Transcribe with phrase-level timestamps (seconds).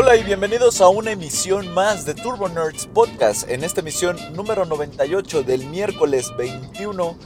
[0.00, 4.64] Hola y bienvenidos a una emisión más de Turbo Nerds Podcast, en esta emisión número
[4.64, 7.18] 98 del miércoles 21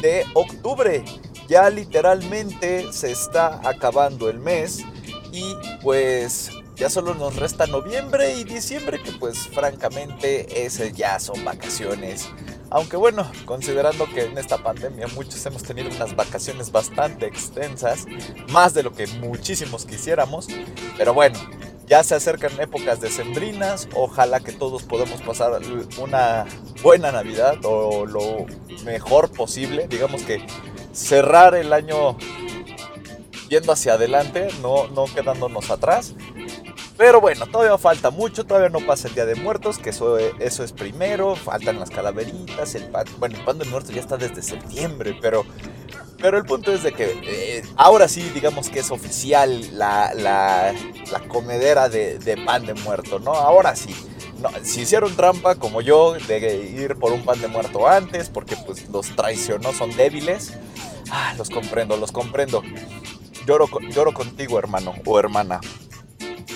[0.00, 1.04] de octubre.
[1.48, 4.84] Ya literalmente se está acabando el mes
[5.32, 11.44] y pues ya solo nos resta noviembre y diciembre que pues francamente ese ya son
[11.44, 12.28] vacaciones.
[12.70, 18.06] Aunque bueno, considerando que en esta pandemia muchos hemos tenido unas vacaciones bastante extensas,
[18.50, 20.46] más de lo que muchísimos quisiéramos,
[20.96, 21.38] pero bueno,
[21.86, 25.60] ya se acercan épocas decembrinas, ojalá que todos podamos pasar
[26.00, 26.46] una
[26.80, 28.46] buena Navidad o lo
[28.84, 30.46] mejor posible, digamos que
[30.92, 32.16] cerrar el año
[33.48, 36.14] yendo hacia adelante, no, no quedándonos atrás.
[37.00, 40.62] Pero bueno, todavía falta mucho, todavía no pasa el Día de Muertos, que eso, eso
[40.62, 44.42] es primero, faltan las calaveritas, el pan, bueno, el pan de muertos ya está desde
[44.42, 45.46] septiembre, pero
[46.20, 50.74] pero el punto es de que eh, ahora sí, digamos que es oficial la, la,
[51.10, 53.32] la comedera de, de, pan de muerto, ¿no?
[53.32, 53.96] Ahora sí.
[54.38, 58.56] No, si hicieron trampa como yo de ir por un pan de muerto antes, porque
[58.66, 60.52] pues los traicionó, son débiles.
[61.10, 62.62] Ah, los comprendo, los comprendo.
[63.46, 65.60] Lloro, lloro contigo, hermano o hermana.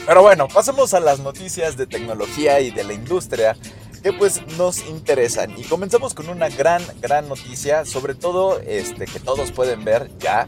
[0.06, 3.56] Pero bueno, pasemos a las noticias de tecnología y de la industria
[4.02, 5.58] que pues nos interesan.
[5.58, 10.46] Y comenzamos con una gran, gran noticia, sobre todo este, que todos pueden ver ya.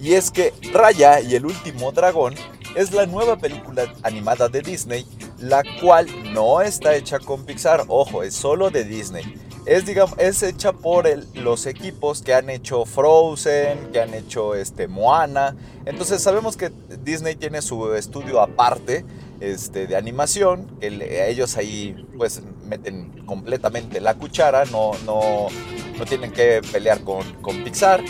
[0.00, 2.34] Y es que Raya y el último dragón
[2.74, 5.06] es la nueva película animada de Disney,
[5.38, 9.38] la cual no está hecha con Pixar, ojo, es solo de Disney.
[9.66, 14.88] Es, digamos, es hecha por los equipos que han hecho Frozen, que han hecho este,
[14.88, 15.56] Moana.
[15.86, 16.70] Entonces sabemos que
[17.02, 19.06] Disney tiene su estudio aparte
[19.40, 25.48] este, de animación, que ellos ahí pues meten completamente la cuchara, no, no,
[25.98, 28.02] no tienen que pelear con, con Pixar,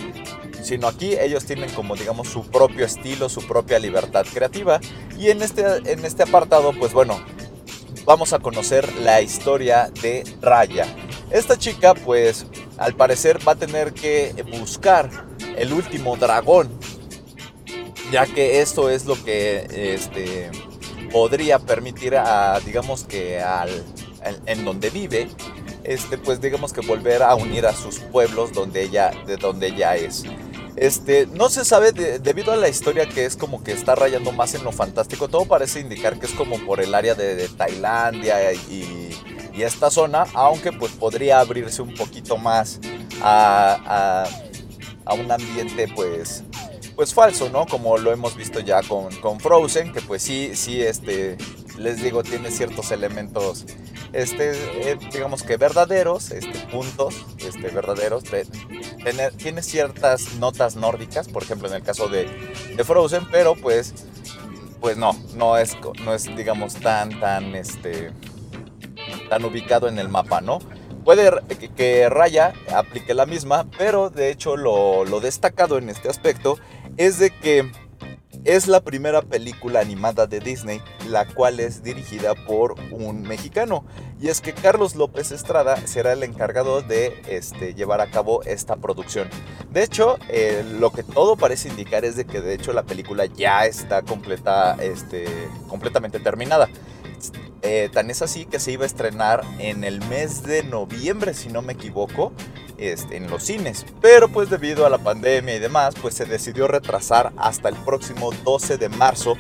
[0.62, 4.80] sino aquí ellos tienen como digamos su propio estilo, su propia libertad creativa
[5.18, 7.20] y en este, en este apartado pues bueno,
[8.04, 10.86] vamos a conocer la historia de Raya.
[11.34, 12.46] Esta chica pues
[12.78, 15.10] al parecer va a tener que buscar
[15.56, 16.70] el último dragón,
[18.12, 20.52] ya que esto es lo que este,
[21.10, 23.68] podría permitir a, digamos que al,
[24.46, 25.28] en donde vive,
[25.82, 29.96] este, pues digamos que volver a unir a sus pueblos donde ella, de donde ella
[29.96, 30.22] es.
[30.76, 34.54] Este, no se sabe debido a la historia que es como que está rayando más
[34.54, 39.10] en lo fantástico, todo parece indicar que es como por el área de, Tailandia y,
[39.54, 42.80] y, esta zona, aunque pues podría abrirse un poquito más
[43.22, 44.26] a,
[45.04, 46.44] a, un ambiente pues
[46.96, 47.66] pues falso, ¿no?
[47.66, 51.36] Como lo hemos visto ya con, con Frozen, que pues sí, sí, este,
[51.78, 53.64] les digo, tiene ciertos elementos,
[54.12, 54.52] este,
[54.90, 58.24] eh, digamos que verdaderos, este, puntos, este, verdaderos,
[59.36, 62.26] tiene ciertas notas nórdicas, por ejemplo, en el caso de,
[62.76, 63.92] de, Frozen, pero pues,
[64.80, 68.12] pues no, no es, no es, digamos, tan, tan, este,
[69.28, 70.58] tan ubicado en el mapa, ¿no?
[71.04, 71.30] Puede
[71.76, 76.58] que, Raya aplique la misma, pero de hecho lo, destacado en este aspecto
[76.96, 77.70] es de que
[78.44, 83.84] es la primera película animada de Disney, la cual es dirigida por un mexicano.
[84.20, 88.76] Y es que Carlos López Estrada será el encargado de este, llevar a cabo esta
[88.76, 89.28] producción.
[89.70, 93.26] De hecho, eh, lo que todo parece indicar es de que de hecho la película
[93.26, 95.26] ya está completa, este,
[95.68, 96.68] completamente terminada.
[97.62, 101.48] Eh, tan es así que se iba a estrenar en el mes de noviembre, si
[101.48, 102.32] no me equivoco,
[102.76, 103.86] este, en los cines.
[104.00, 108.32] Pero pues debido a la pandemia y demás, pues se decidió retrasar hasta el próximo
[108.44, 109.36] 12 de marzo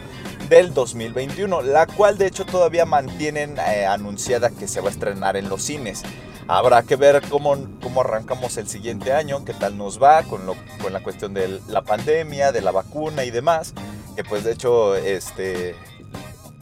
[0.48, 5.36] del 2021, la cual de hecho todavía mantienen eh, anunciada que se va a estrenar
[5.36, 6.02] en los cines.
[6.46, 10.42] Habrá que ver cómo, cómo arrancamos el siguiente año, qué tal nos va con,
[10.82, 13.72] con la cuestión de la pandemia, de la vacuna y demás.
[14.14, 15.74] Que pues de hecho este,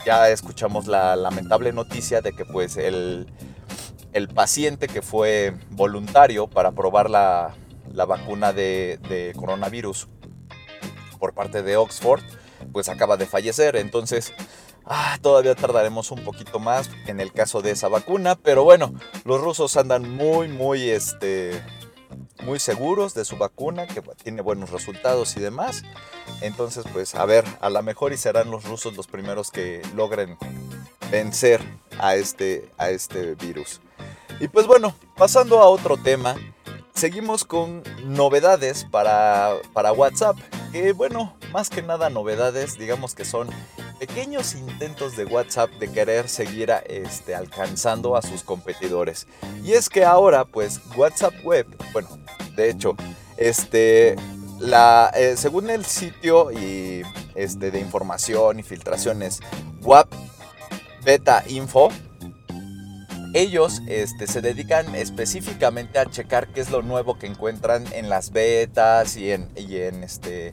[0.04, 3.26] ya escuchamos la lamentable noticia de que pues el,
[4.34, 7.54] paciente que fue voluntario para probar la,
[7.92, 10.08] la vacuna de, de, coronavirus
[11.18, 12.20] por parte de Oxford,
[12.72, 13.76] pues acaba de fallecer.
[13.76, 14.32] Entonces,
[14.84, 18.36] ah, todavía tardaremos un poquito más en el caso de esa vacuna.
[18.36, 18.92] Pero bueno,
[19.24, 21.62] los rusos andan muy, muy, este,
[22.44, 25.82] muy seguros de su vacuna, que tiene buenos resultados y demás.
[26.40, 30.36] Entonces, pues a ver, a lo mejor y serán los rusos los primeros que logren
[31.10, 31.60] vencer
[31.98, 33.80] a este, a este virus.
[34.40, 36.34] Y pues bueno, pasando a otro tema,
[36.94, 40.36] seguimos con novedades para, para WhatsApp.
[40.72, 43.48] Que bueno, más que nada novedades, digamos que son
[44.06, 49.28] pequeños intentos de WhatsApp de querer seguir este, alcanzando a sus competidores.
[49.62, 52.08] Y es que ahora, pues, WhatsApp Web, bueno,
[52.56, 52.96] de hecho,
[53.36, 54.16] este,
[54.58, 57.02] la, eh, según el sitio y,
[57.36, 59.38] este, de información y filtraciones
[59.82, 60.12] WAP
[61.04, 61.88] Beta Info,
[63.34, 68.32] ellos este, se dedican específicamente a checar qué es lo nuevo que encuentran en las
[68.32, 70.50] betas y en, y en, este,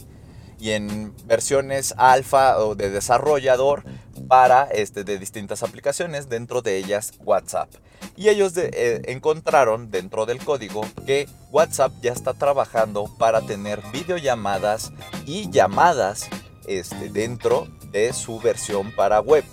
[0.60, 3.84] y en versiones alfa o de desarrollador
[4.28, 7.70] para este, de distintas aplicaciones, dentro de ellas WhatsApp.
[8.16, 14.92] Y ellos eh, encontraron dentro del código que WhatsApp ya está trabajando para tener videollamadas
[15.26, 16.30] y llamadas
[16.68, 19.44] este, dentro de su versión para web.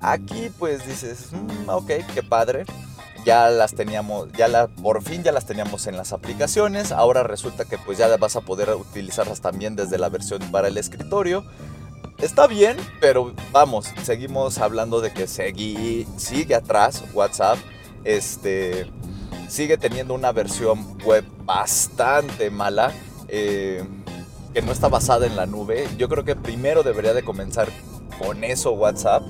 [0.00, 2.64] Aquí pues dices, mm, ok, qué padre.
[3.24, 6.90] Ya las teníamos, ya la, por fin ya las teníamos en las aplicaciones.
[6.92, 10.76] Ahora resulta que pues ya vas a poder utilizarlas también desde la versión para el
[10.76, 11.44] escritorio.
[12.18, 17.58] Está bien, pero vamos, seguimos hablando de que sigue atrás WhatsApp.
[18.04, 18.86] Este,
[19.48, 22.92] sigue teniendo una versión web bastante mala.
[23.28, 23.84] Eh,
[24.52, 25.88] que no está basada en la nube.
[25.96, 27.68] Yo creo que primero debería de comenzar
[28.18, 29.22] con eso WhatsApp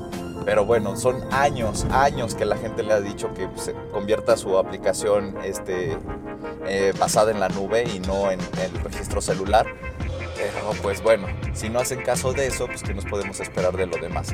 [0.44, 4.58] pero bueno, son años, años que la gente le ha dicho que se convierta su
[4.58, 5.96] aplicación este,
[6.66, 9.66] eh, basada en la nube y no en el registro celular.
[10.36, 13.86] Pero pues bueno, si no hacen caso de eso, pues que nos podemos esperar de
[13.86, 14.30] lo demás.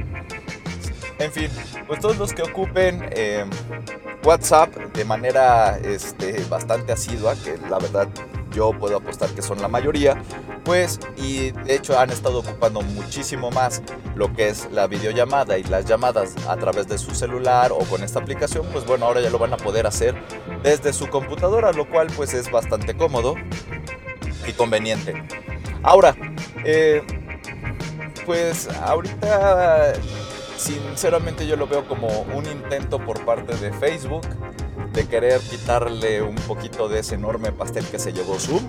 [1.18, 1.50] En fin,
[1.86, 3.44] pues todos los que ocupen eh,
[4.24, 8.08] WhatsApp de manera este, bastante asidua, que la verdad
[8.58, 10.20] yo puedo apostar que son la mayoría,
[10.64, 13.82] pues y de hecho han estado ocupando muchísimo más
[14.16, 18.02] lo que es la videollamada y las llamadas a través de su celular o con
[18.02, 20.16] esta aplicación, pues bueno, ahora ya lo van a poder hacer
[20.64, 23.36] desde su computadora, lo cual pues es bastante cómodo
[24.44, 25.14] y conveniente.
[25.84, 26.16] Ahora,
[26.64, 27.04] eh,
[28.26, 29.92] pues ahorita
[30.56, 34.22] sinceramente yo lo veo como un intento por parte de Facebook
[34.98, 38.64] de querer quitarle un poquito de ese enorme pastel que se llevó Zoom.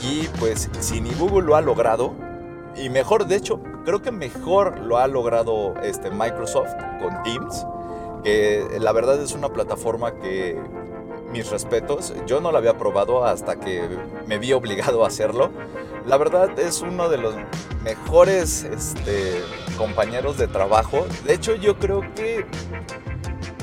[0.00, 2.14] Y pues si ni Google lo ha logrado,
[2.76, 7.66] y mejor, de hecho, creo que mejor lo ha logrado este Microsoft con Teams,
[8.22, 10.60] que la verdad es una plataforma que
[11.32, 13.82] mis respetos, yo no la había probado hasta que
[14.28, 15.50] me vi obligado a hacerlo.
[16.06, 17.34] La verdad es uno de los
[17.82, 19.42] mejores este,
[19.76, 21.04] compañeros de trabajo.
[21.24, 22.46] De hecho, yo creo que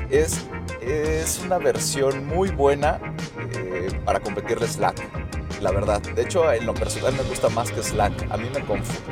[0.10, 0.46] es
[0.82, 3.00] es una versión muy buena
[3.54, 4.98] eh, para competirle Slack,
[5.62, 6.02] la verdad.
[6.02, 8.32] De hecho, en lo personal me gusta más que Slack.
[8.32, 8.64] A mí me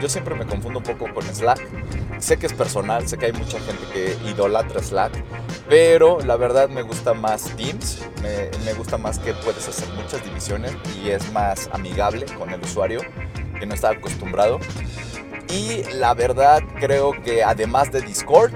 [0.01, 1.59] yo siempre me confundo un poco con Slack.
[2.19, 5.11] Sé que es personal, sé que hay mucha gente que idolatra Slack,
[5.69, 7.99] pero la verdad me gusta más Teams.
[8.21, 12.61] Me, me gusta más que puedes hacer muchas divisiones y es más amigable con el
[12.61, 13.01] usuario
[13.59, 14.59] que no está acostumbrado.
[15.49, 18.51] Y la verdad creo que además de Discord,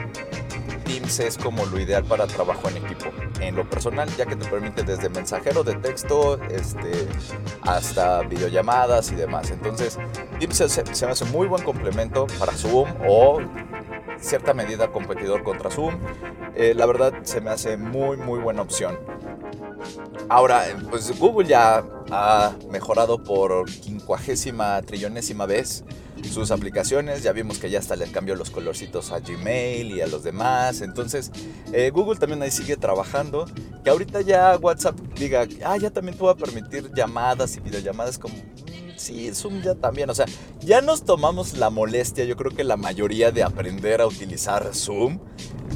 [0.91, 3.11] Teams es como lo ideal para trabajo en equipo.
[3.39, 7.07] En lo personal, ya que te permite desde mensajero de texto este,
[7.61, 9.51] hasta videollamadas y demás.
[9.51, 9.97] Entonces,
[10.37, 13.39] Teams se, me hace muy buen complemento para Zoom o
[14.19, 15.97] cierta medida competidor contra Zoom.
[16.55, 18.99] Eh, la verdad se me hace muy muy buena opción.
[20.27, 25.85] Ahora, pues Google ya ha mejorado por quincuagésima trillonésima vez
[26.29, 27.23] sus aplicaciones.
[27.23, 30.81] Ya vimos que ya hasta le cambió los colorcitos a Gmail y a los demás.
[30.81, 31.31] Entonces,
[31.73, 33.45] eh, Google también ahí sigue trabajando.
[33.83, 38.17] Que ahorita ya WhatsApp diga, ah, ya también te va a permitir llamadas y videollamadas
[38.17, 38.35] como...
[38.35, 40.09] Mm, sí, Zoom ya también.
[40.09, 40.25] O sea,
[40.59, 45.19] ya nos tomamos la molestia, yo creo que la mayoría, de aprender a utilizar Zoom.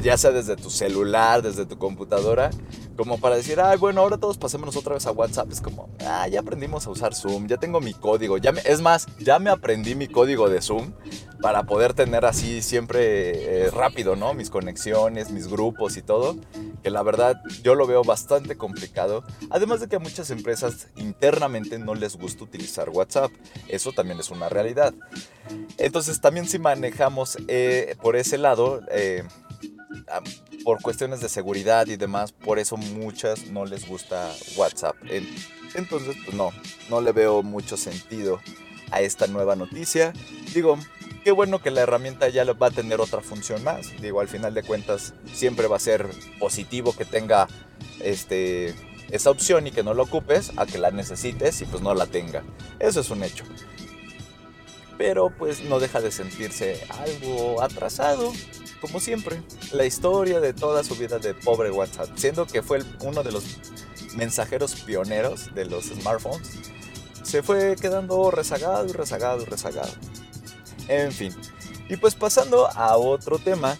[0.02, 2.52] Ya sea desde tu celular, desde tu computadora
[2.96, 5.52] como para decir, ay, bueno, ahora todos pasémonos otra vez a WhatsApp.
[5.52, 8.38] Es como, ah, ya aprendimos a usar Zoom, ya tengo mi código.
[8.38, 10.94] Ya es más, ya me aprendí mi código de Zoom
[11.42, 14.34] para poder tener así siempre eh, rápido, ¿no?
[14.34, 16.38] Mis conexiones, mis grupos y todo.
[16.84, 19.24] Que la verdad yo lo veo bastante complicado.
[19.50, 23.32] Además de que a muchas empresas internamente no les gusta utilizar WhatsApp.
[23.68, 24.94] Eso también es una realidad.
[25.78, 28.82] Entonces también si manejamos eh, por ese lado...
[28.90, 29.24] Eh,
[30.64, 34.96] por cuestiones de seguridad y demás, por eso muchas no les gusta WhatsApp.
[35.76, 36.52] Entonces, pues no,
[36.90, 38.40] no le veo mucho sentido
[38.92, 40.14] a esta nueva noticia.
[40.54, 40.78] Digo,
[41.24, 43.92] qué bueno que la herramienta ya va a tener otra función más.
[44.02, 46.08] Digo, al final de cuentas, siempre va a ser
[46.40, 47.48] positivo que tenga
[48.00, 48.74] este,
[49.10, 52.06] esa opción y que no la ocupes a que la necesites y pues no la
[52.06, 52.44] tenga.
[52.80, 53.44] Eso es un hecho.
[54.98, 58.32] Pero pues no deja de sentirse algo atrasado
[58.86, 63.24] como siempre, la historia de toda su vida de pobre WhatsApp, siendo que fue uno
[63.24, 63.44] de los
[64.16, 66.52] mensajeros pioneros de los smartphones,
[67.24, 69.92] se fue quedando rezagado y rezagado y rezagado.
[70.88, 71.36] En fin,
[71.90, 73.76] y pues pasando a otro tema,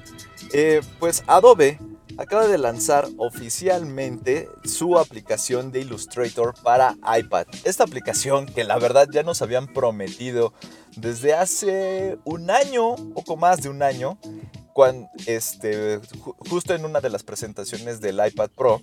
[0.52, 1.80] eh, pues Adobe
[2.18, 7.46] acaba de lanzar oficialmente su aplicación de Illustrator para iPad.
[7.64, 10.54] Esta aplicación que la verdad ya nos habían prometido
[10.96, 14.18] desde hace un año, poco más de un año,
[14.76, 16.02] cuando, este,
[16.50, 18.82] justo en una de las presentaciones del iPad Pro,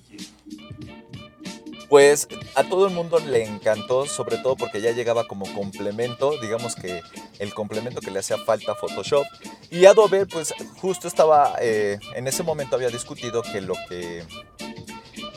[1.91, 6.77] pues a todo el mundo le encantó, sobre todo porque ya llegaba como complemento, digamos
[6.77, 7.03] que
[7.39, 9.27] el complemento que le hacía falta Photoshop.
[9.71, 14.25] Y Adobe, pues justo estaba, eh, en ese momento había discutido que lo que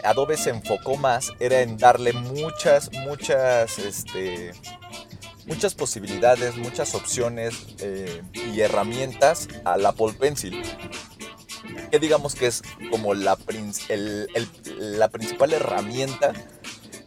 [0.05, 4.53] Adobe se enfocó más era en darle muchas, muchas, este,
[5.45, 10.63] muchas posibilidades, muchas opciones eh, y herramientas al Apple Pencil
[11.91, 12.61] que digamos que es
[12.91, 14.27] como la, principal
[15.53, 16.33] herramienta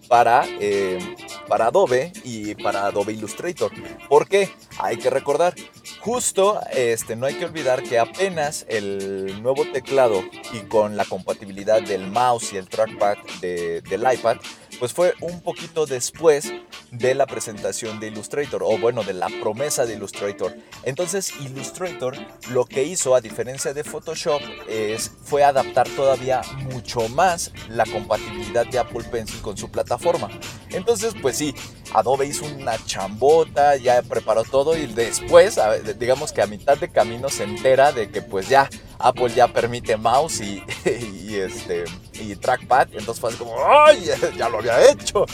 [0.09, 0.99] para, eh,
[1.47, 3.71] para Adobe y para Adobe Illustrator.
[4.09, 4.50] ¿Por qué?
[4.78, 5.54] Hay que recordar,
[6.00, 11.83] justo este, no hay que olvidar que apenas el nuevo teclado y con la compatibilidad
[11.83, 14.38] del mouse y el trackpad del iPad
[14.78, 16.52] pues fue un poquito después
[16.90, 20.54] de la presentación de Illustrator, o bueno, de la promesa de Illustrator.
[20.85, 22.16] Entonces Illustrator
[22.50, 26.40] lo que hizo, a diferencia de Photoshop, es, fue adaptar todavía
[26.73, 30.28] mucho más la compatibilidad de Apple Pencil con su plataforma.
[30.71, 31.54] Entonces, pues sí,
[31.95, 35.59] Adobe hizo una chambota, ya preparó todo y después,
[35.99, 38.68] digamos que a mitad de camino se entera de que pues ya
[38.99, 40.64] Apple ya permite mouse y,
[41.35, 42.88] este, y trackpad.
[42.92, 44.11] Entonces fue como, ¡ay!
[44.37, 45.26] Ya lo había hecho.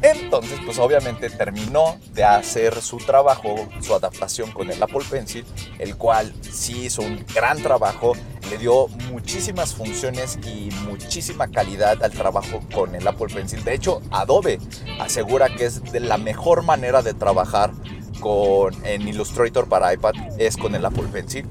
[0.00, 5.44] Entonces, pues obviamente terminó de hacer su trabajo, su adaptación con el Apple Pencil,
[5.78, 8.12] el cual sí hizo un gran trabajo,
[8.48, 13.64] le dio muchísimas funciones y muchísima calidad al trabajo con el Apple Pencil.
[13.64, 14.60] De hecho, Adobe
[15.00, 17.72] asegura que es de la mejor manera de trabajar
[18.20, 21.46] con, en Illustrator para iPad es con el Apple Pencil.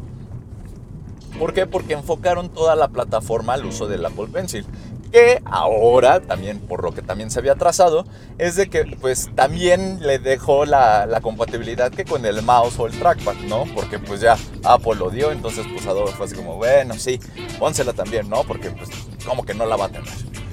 [1.38, 1.68] ¿Por qué?
[1.68, 4.66] Porque enfocaron toda la plataforma al uso del Apple Pencil.
[5.12, 8.06] Que ahora, también por lo que también se había trazado,
[8.38, 12.98] es de que pues también le dejó la, compatibilidad que con el mouse o el
[12.98, 13.66] trackpad, ¿no?
[13.74, 17.20] Porque pues ya Apple lo dio, entonces pues Adobe fue así como, bueno, sí,
[17.60, 18.44] pónsela también, ¿no?
[18.44, 18.90] Porque pues
[19.26, 20.47] como que no la va a tener.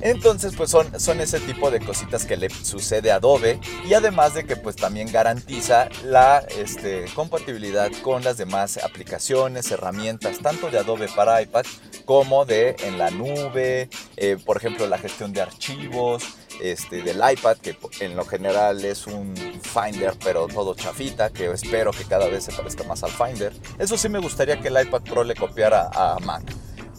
[0.00, 4.34] Entonces, pues son, son ese tipo de cositas que le sucede a Adobe y además
[4.34, 10.78] de que pues también garantiza la este, compatibilidad con las demás aplicaciones, herramientas, tanto de
[10.78, 11.64] Adobe para iPad
[12.04, 16.24] como de en la nube, eh, por ejemplo la gestión de archivos,
[16.62, 21.90] este, del iPad, que en lo general es un Finder, pero todo chafita, que espero
[21.92, 23.52] que cada vez se parezca más al Finder.
[23.78, 26.57] Eso sí me gustaría que el iPad Pro le copiara a Mac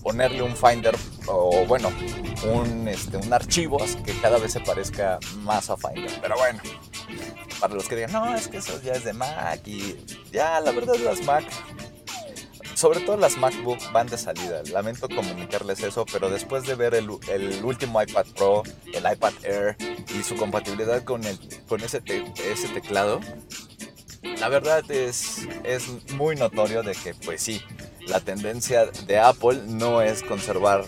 [0.09, 0.97] ponerle un Finder
[1.27, 1.91] o bueno,
[2.51, 6.11] un, este, un archivo que cada vez se parezca más a Finder.
[6.19, 6.59] Pero bueno,
[7.59, 9.97] para los que digan, no, es que eso ya es de Mac y
[10.31, 11.45] ya, la verdad las Mac,
[12.73, 14.63] sobre todo las MacBook van de salida.
[14.71, 19.77] Lamento comunicarles eso, pero después de ver el, el último iPad Pro, el iPad Air
[20.17, 21.37] y su compatibilidad con, el,
[21.67, 22.01] con ese,
[22.51, 23.19] ese teclado,
[24.21, 27.61] la verdad es, es muy notorio de que pues sí,
[28.07, 30.83] la tendencia de Apple no es conservar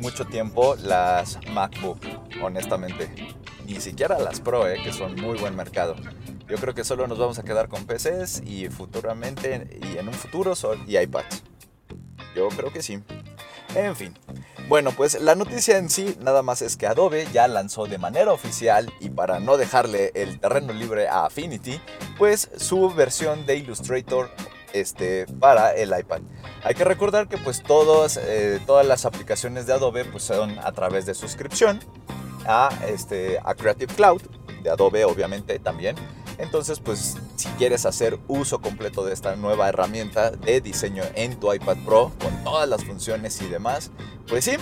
[0.00, 1.98] mucho tiempo las MacBook,
[2.42, 3.10] honestamente.
[3.66, 5.96] Ni siquiera las Pro, eh, que son muy buen mercado.
[6.46, 10.14] Yo creo que solo nos vamos a quedar con PCs y futuramente, y en un
[10.14, 11.42] futuro, son, y iPads.
[12.36, 13.00] Yo creo que sí.
[13.74, 14.14] En fin.
[14.66, 18.32] Bueno, pues la noticia en sí nada más es que Adobe ya lanzó de manera
[18.32, 21.78] oficial y para no dejarle el terreno libre a Affinity,
[22.16, 24.30] pues su versión de Illustrator
[24.72, 26.22] este, para el iPad.
[26.62, 30.72] Hay que recordar que pues todas, eh, todas las aplicaciones de Adobe pues son a
[30.72, 31.80] través de suscripción
[32.46, 34.22] a, este, a Creative Cloud,
[34.62, 35.94] de Adobe obviamente también.
[36.38, 41.52] Entonces pues si quieres hacer uso completo de esta nueva herramienta de diseño en tu
[41.52, 43.90] iPad Pro con todas las funciones y demás,
[44.26, 44.56] pues sí,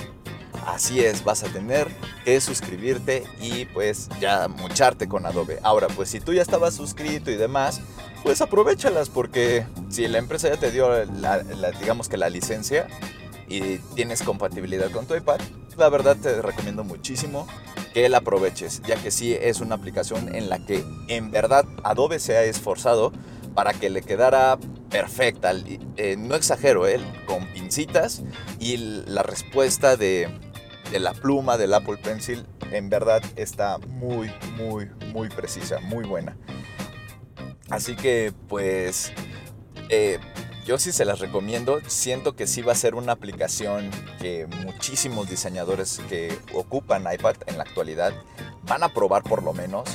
[0.67, 1.89] Así es, vas a tener
[2.25, 5.59] que suscribirte y pues ya mucharte con Adobe.
[5.63, 7.81] Ahora, pues si tú ya estabas suscrito y demás,
[8.23, 11.43] pues aprovechalas porque si la empresa ya te dio la,
[11.81, 12.87] digamos que la licencia
[13.53, 15.39] y tienes compatibilidad con tu iPad,
[15.77, 17.47] la verdad te recomiendo muchísimo
[17.93, 22.19] que la aproveches, ya que sí es una aplicación en la que en verdad Adobe
[22.19, 23.13] se ha esforzado
[23.55, 25.53] para que le quedara perfecta,
[25.97, 28.23] eh, no exagero, eh, con pincitas
[28.59, 30.29] y la respuesta de,
[30.91, 36.37] de la pluma del Apple Pencil en verdad está muy, muy, muy precisa, muy buena.
[37.69, 39.13] Así que pues
[39.91, 40.19] eh,
[40.65, 41.81] yo sí se las recomiendo.
[41.87, 43.91] Siento que sí va a ser una aplicación
[44.21, 48.13] que muchísimos diseñadores que ocupan iPad en la actualidad
[48.65, 49.89] van a probar por lo menos.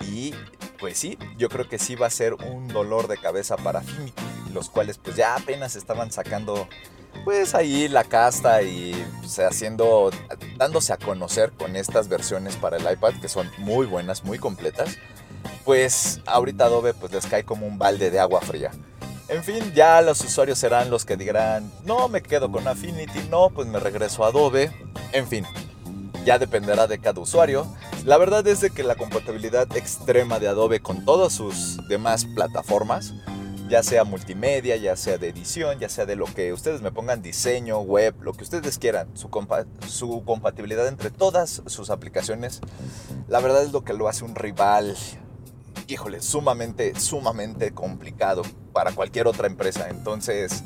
[0.00, 0.34] Y
[0.78, 4.22] pues sí, yo creo que sí va a ser un dolor de cabeza para Affinity,
[4.52, 6.68] los cuales pues ya apenas estaban sacando
[7.24, 10.10] pues ahí la casta y pues, haciendo,
[10.56, 14.96] dándose a conocer con estas versiones para el iPad que son muy buenas, muy completas.
[15.64, 18.70] Pues ahorita Adobe pues les cae como un balde de agua fría.
[19.28, 23.50] En fin, ya los usuarios serán los que dirán, no, me quedo con Affinity, no,
[23.50, 24.72] pues me regreso a Adobe.
[25.12, 25.44] En fin,
[26.24, 27.66] ya dependerá de cada usuario.
[28.06, 33.12] La verdad es de que la compatibilidad extrema de Adobe con todas sus demás plataformas,
[33.68, 37.20] ya sea multimedia, ya sea de edición, ya sea de lo que ustedes me pongan,
[37.20, 39.28] diseño, web, lo que ustedes quieran, su,
[39.86, 42.60] su compatibilidad entre todas sus aplicaciones,
[43.28, 44.96] la verdad es lo que lo hace un rival
[45.88, 48.42] híjole, sumamente, sumamente complicado
[48.72, 49.88] para cualquier otra empresa.
[49.88, 50.62] Entonces,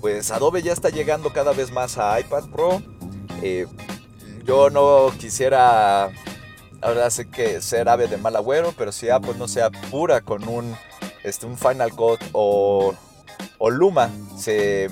[0.00, 2.82] pues Adobe ya está llegando cada vez más a iPad Pro.
[3.42, 3.66] Eh,
[4.44, 6.10] yo no quisiera,
[6.82, 10.46] ahora sé que ser ave de mal agüero, pero si Apple no sea pura con
[10.46, 10.76] un,
[11.24, 12.94] este, un Final Cut o,
[13.58, 14.90] o Luma, se,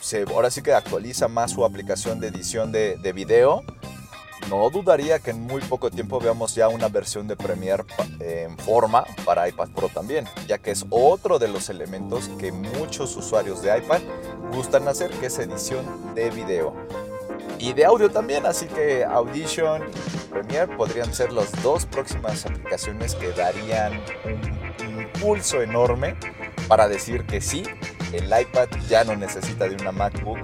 [0.00, 3.62] se, ahora sí que actualiza más su aplicación de edición de, de video
[4.48, 7.84] no dudaría que en muy poco tiempo veamos ya una versión de Premiere
[8.20, 13.16] en forma para iPad Pro también, ya que es otro de los elementos que muchos
[13.16, 14.00] usuarios de iPad
[14.52, 16.74] gustan hacer, que es edición de video.
[17.58, 23.14] Y de audio también, así que Audition y Premiere podrían ser las dos próximas aplicaciones
[23.14, 26.16] que darían un impulso enorme
[26.66, 27.62] para decir que sí,
[28.12, 30.40] el iPad ya no necesita de una MacBook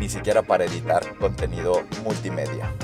[0.00, 2.74] ni siquiera para editar contenido multimedia.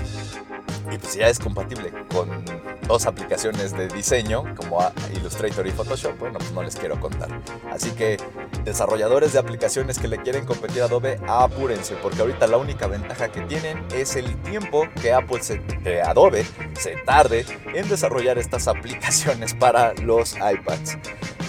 [0.93, 2.45] Y pues ya es compatible con
[2.87, 4.79] dos aplicaciones de diseño como
[5.17, 7.29] Illustrator y Photoshop, bueno, pues no les quiero contar.
[7.73, 8.19] Así que
[8.65, 13.33] desarrolladores de aplicaciones que le quieren competir a Adobe, apúrense, porque ahorita la única ventaja
[13.33, 15.61] que tienen es el tiempo que Apple se,
[16.03, 16.47] Adobe
[16.79, 20.99] se tarde en desarrollar estas aplicaciones para los iPads.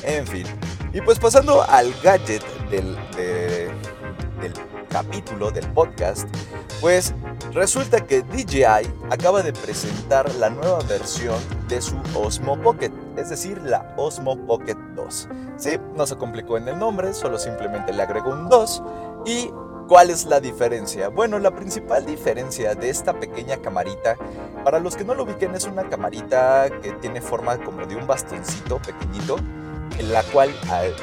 [0.01, 0.47] En fin,
[0.93, 4.53] y pues pasando al gadget del, del
[4.89, 6.27] capítulo del podcast,
[6.81, 7.13] pues
[7.53, 13.61] resulta que DJI acaba de presentar la nueva versión de su Osmo Pocket, es decir,
[13.61, 15.29] la Osmo Pocket 2.
[15.57, 18.83] Sí, no se complicó en el nombre, solo simplemente le agregó un 2
[19.25, 19.51] y
[19.87, 21.07] ¿Cuál es la diferencia?
[21.07, 24.17] Bueno, la principal diferencia de esta pequeña camarita,
[24.65, 28.05] para los que no lo ubiquen, es una camarita que tiene forma como de un
[28.05, 29.37] bastoncito pequeñito
[30.11, 30.53] la cual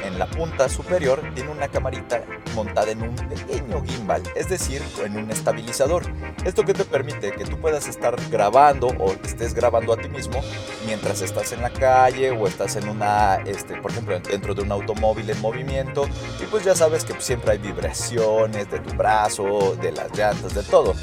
[0.03, 2.23] en la punta superior tiene una camarita
[2.55, 6.03] montada en un pequeño gimbal, es decir, en un estabilizador.
[6.45, 10.41] Esto que te permite que tú puedas estar grabando o estés grabando a ti mismo
[10.85, 14.71] mientras estás en la calle o estás en una, este, por ejemplo, dentro de un
[14.71, 16.05] automóvil en movimiento
[16.41, 20.63] y pues ya sabes que siempre hay vibraciones de tu brazo, de las llantas, de
[20.63, 20.93] todo.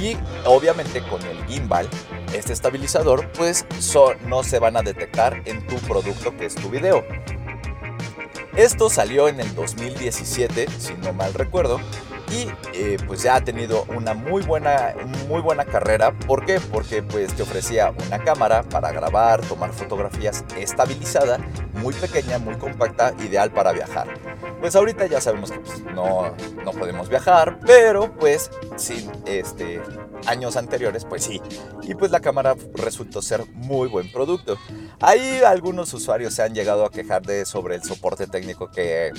[0.00, 1.88] Y obviamente con el gimbal
[2.34, 3.64] este estabilizador, pues
[4.26, 7.04] no se van a detectar en tu producto que es tu video.
[8.56, 11.80] Esto salió en el 2017, si no mal recuerdo,
[12.30, 14.94] y eh, pues ya ha tenido una muy buena,
[15.28, 16.12] muy buena carrera.
[16.12, 16.60] ¿Por qué?
[16.60, 21.38] Porque pues te ofrecía una cámara para grabar, tomar fotografías estabilizada,
[21.74, 24.08] muy pequeña, muy compacta, ideal para viajar.
[24.60, 26.34] Pues ahorita ya sabemos que pues, no,
[26.64, 29.80] no podemos viajar, pero pues sin este,
[30.26, 31.40] años anteriores, pues sí.
[31.82, 34.56] Y pues la cámara resultó ser muy buen producto.
[35.00, 39.12] Ahí algunos usuarios se han llegado a quejar de sobre el soporte técnico que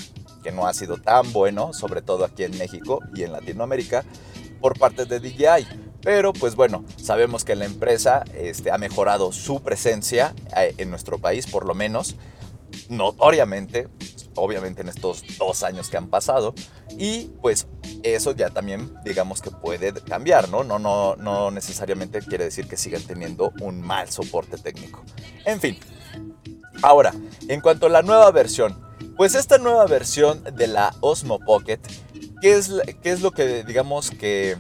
[0.46, 4.06] que no ha sido tan bueno, sobre todo aquí en México y en Latinoamérica,
[4.62, 5.66] por parte de DJI.
[6.02, 11.18] Pero pues bueno, sabemos que la empresa este, ha mejorado su presencia eh, en nuestro
[11.18, 12.16] país, por lo menos,
[12.90, 13.88] notoriamente,
[14.36, 16.54] obviamente en estos dos años que han pasado.
[16.96, 17.66] Y pues
[18.04, 20.64] eso ya también digamos que puede cambiar, ¿no?
[20.64, 25.04] No, no, no necesariamente quiere decir que sigan teniendo un mal soporte técnico.
[25.44, 25.80] En fin.
[26.84, 27.14] Ahora,
[27.48, 28.85] en cuanto a la nueva versión,
[29.18, 31.80] pues esta nueva versión de la Osmo Pocket,
[32.42, 34.58] ¿qué es, qué es lo que digamos que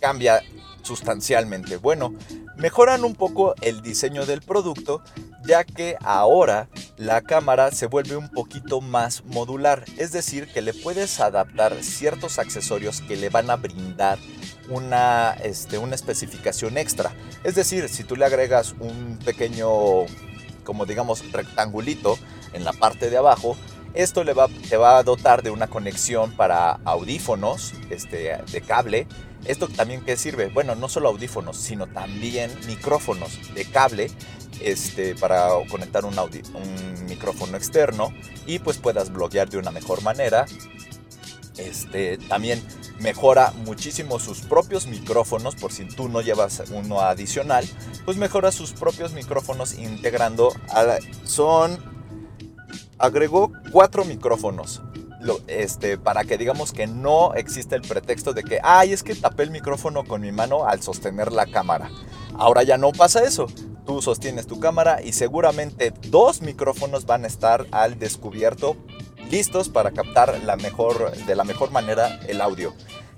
[0.00, 0.42] cambia
[0.82, 1.76] sustancialmente?
[1.78, 2.14] Bueno,
[2.56, 5.02] mejoran un poco el diseño del producto,
[5.44, 10.74] ya que ahora la cámara se vuelve un poquito más modular, es decir, que le
[10.74, 14.18] puedes adaptar ciertos accesorios que le van a brindar
[14.68, 17.12] una, este, una especificación extra.
[17.42, 19.68] Es decir, si tú le agregas un pequeño,
[20.62, 22.16] como digamos, rectangulito
[22.52, 23.56] en la parte de abajo,
[23.94, 29.06] esto le va, te va a dotar de una conexión para audífonos este, de cable.
[29.44, 30.48] ¿Esto también qué sirve?
[30.48, 34.10] Bueno, no solo audífonos, sino también micrófonos de cable
[34.60, 36.14] este, para conectar un,
[37.06, 38.12] micrófono externo
[38.46, 40.46] y pues puedas bloguear de una mejor manera.
[41.58, 42.62] Este, también
[42.98, 47.68] mejora muchísimo sus propios micrófonos, por si tú no llevas uno adicional,
[48.04, 50.52] pues mejora sus propios micrófonos integrando,
[51.24, 51.78] son,
[53.02, 54.80] agregó cuatro micrófonos.
[55.46, 59.44] este, para que digamos que no existe el pretexto de que, ay, es que tapé
[59.44, 61.90] el micrófono con mi mano al sostener la cámara.
[62.34, 63.46] Ahora ya no pasa eso.
[63.86, 68.76] Tú sostienes tu cámara y seguramente dos micrófonos van a estar al descubierto
[69.30, 72.74] listos para captar la mejor, de la mejor manera el audio.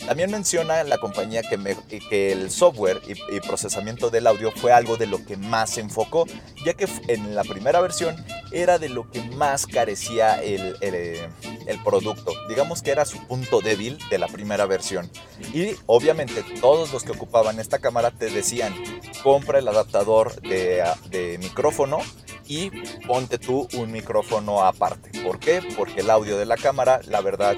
[0.07, 1.77] También menciona la compañía que,
[2.09, 6.27] que el software y, procesamiento del audio fue algo de lo que más se enfocó,
[6.65, 8.17] ya que en la primera versión
[8.53, 12.33] era de lo que más carecía el, el, producto.
[12.49, 15.11] Digamos que era su punto débil de la primera versión.
[15.53, 18.75] Y obviamente todos los que ocupaban esta cámara te decían,
[19.23, 21.99] compra el adaptador de, de micrófono
[22.47, 22.71] y
[23.07, 25.23] ponte tú un micrófono aparte.
[25.23, 25.61] ¿Por qué?
[25.77, 27.57] Porque el audio de la cámara, la verdad,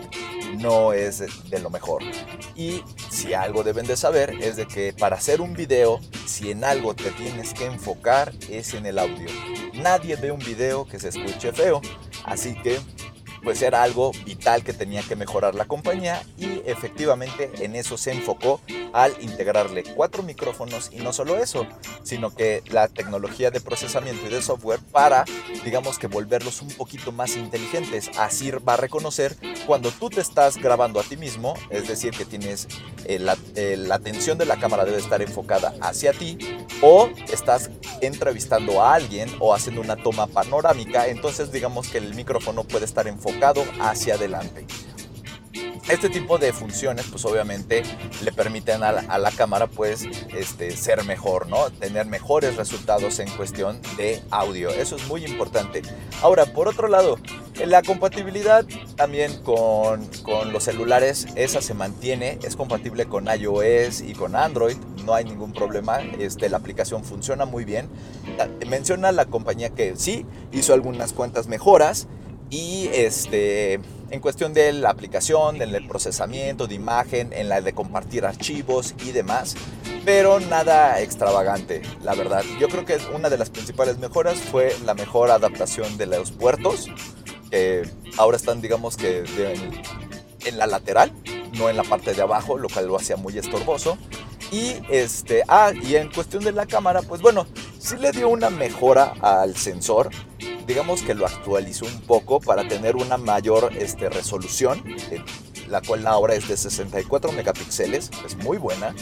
[0.58, 2.02] no es de lo mejor.
[2.54, 6.64] Y si algo deben de saber es de que para hacer un video, si en
[6.64, 9.28] algo te tienes que enfocar es en el audio.
[9.74, 11.80] Nadie ve un video que se escuche feo,
[12.24, 12.78] así que
[13.42, 18.12] pues era algo vital que tenía que mejorar la compañía y efectivamente en eso se
[18.12, 18.60] enfocó
[18.96, 21.66] al integrarle cuatro micrófonos y no solo eso,
[22.02, 25.26] sino que la tecnología de procesamiento y de software para,
[25.64, 28.08] digamos que volverlos un poquito más inteligentes.
[28.16, 32.24] Así va a reconocer cuando tú te estás grabando a ti mismo, es decir, que
[32.24, 32.68] tienes
[33.04, 36.38] eh, la, eh, la atención de la cámara debe estar enfocada hacia ti
[36.80, 37.68] o estás
[38.00, 43.06] entrevistando a alguien o haciendo una toma panorámica, entonces digamos que el micrófono puede estar
[43.08, 44.64] enfocado hacia adelante.
[45.88, 47.84] Este tipo de funciones, pues obviamente
[48.24, 50.04] le permiten a la, cámara, pues,
[50.36, 51.70] este, ser mejor, ¿no?
[51.70, 54.70] Tener mejores resultados en cuestión de audio.
[54.70, 55.82] Eso es muy importante.
[56.22, 57.18] Ahora, por otro lado,
[57.64, 64.12] la compatibilidad también con, con los celulares, esa se mantiene, es compatible con iOS y
[64.14, 67.88] con Android, no hay ningún problema, este, la aplicación funciona muy bien.
[68.68, 72.08] Menciona la compañía que sí, hizo algunas cuantas mejoras
[72.50, 78.24] y este en cuestión de la aplicación, del procesamiento de imagen, en la de compartir
[78.24, 79.56] archivos y demás,
[80.04, 82.44] pero nada extravagante, la verdad.
[82.60, 86.88] Yo creo que una de las principales mejoras fue la mejor adaptación de los puertos,
[87.50, 89.24] que ahora están digamos que
[90.44, 91.12] en, la lateral,
[91.58, 93.98] no en la parte de abajo, lo cual lo hacía muy estorboso.
[94.52, 97.46] Y este, ah, y en cuestión de la cámara, pues bueno,
[97.80, 100.10] sí le dio una mejora al sensor,
[100.66, 105.22] digamos que lo actualizó un poco para tener una mayor este, resolución, eh,
[105.68, 108.94] la cual ahora es de 64 megapíxeles, es muy buena.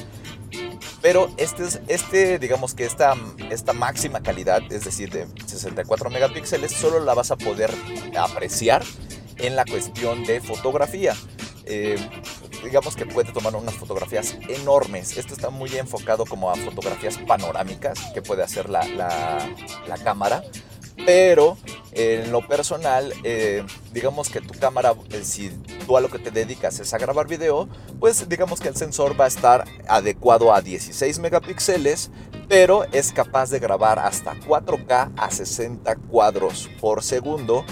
[1.01, 3.15] Pero este, es, este digamos que esta,
[3.51, 7.71] esta máxima calidad, es decir, de 64 megapíxeles, solo la vas a poder
[8.19, 8.83] apreciar
[9.37, 11.15] en la cuestión de fotografía.
[11.67, 11.97] Eh,
[12.63, 15.17] digamos que puede tomar unas fotografías enormes.
[15.17, 19.47] Esto está muy enfocado como a fotografías panorámicas que puede hacer la, la,
[19.87, 20.43] la cámara
[21.07, 21.57] pero
[21.93, 25.51] en lo personal, eh, digamos que tu cámara, eh, si
[25.87, 27.69] tú a lo que te dedicas es a grabar video,
[28.01, 32.11] pues digamos que el sensor va a estar adecuado a 16 megapíxeles,
[32.49, 37.65] pero es capaz de grabar hasta 4K a 60 cuadros por segundo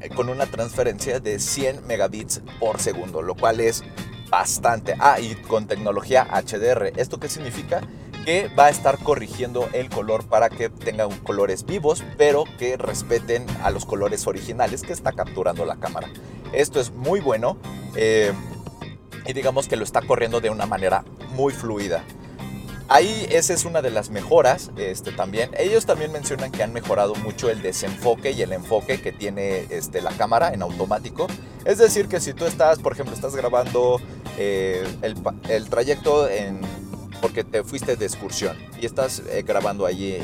[0.00, 3.82] eh, con una transferencia de 100 megabits por segundo, lo cual es
[4.30, 4.94] bastante.
[4.98, 6.92] Ah, y con tecnología HDR.
[6.96, 7.80] ¿Esto qué significa?
[8.28, 13.46] Que va a estar corrigiendo el color para que tengan colores vivos, pero que respeten
[13.62, 16.10] a los colores originales que está capturando la cámara.
[16.52, 17.56] Esto es muy bueno
[17.96, 18.34] eh,
[19.24, 22.04] y digamos que lo está corriendo de una manera muy fluida.
[22.90, 25.48] Ahí esa es una de las mejoras este, también.
[25.56, 30.02] Ellos también mencionan que han mejorado mucho el desenfoque y el enfoque que tiene este,
[30.02, 31.28] la cámara en automático.
[31.64, 34.02] Es decir, que si tú estás, por ejemplo, estás grabando
[34.36, 35.16] eh, el,
[35.48, 36.60] el, trayecto en
[37.20, 40.16] porque te fuiste de excursión y estás eh, grabando allí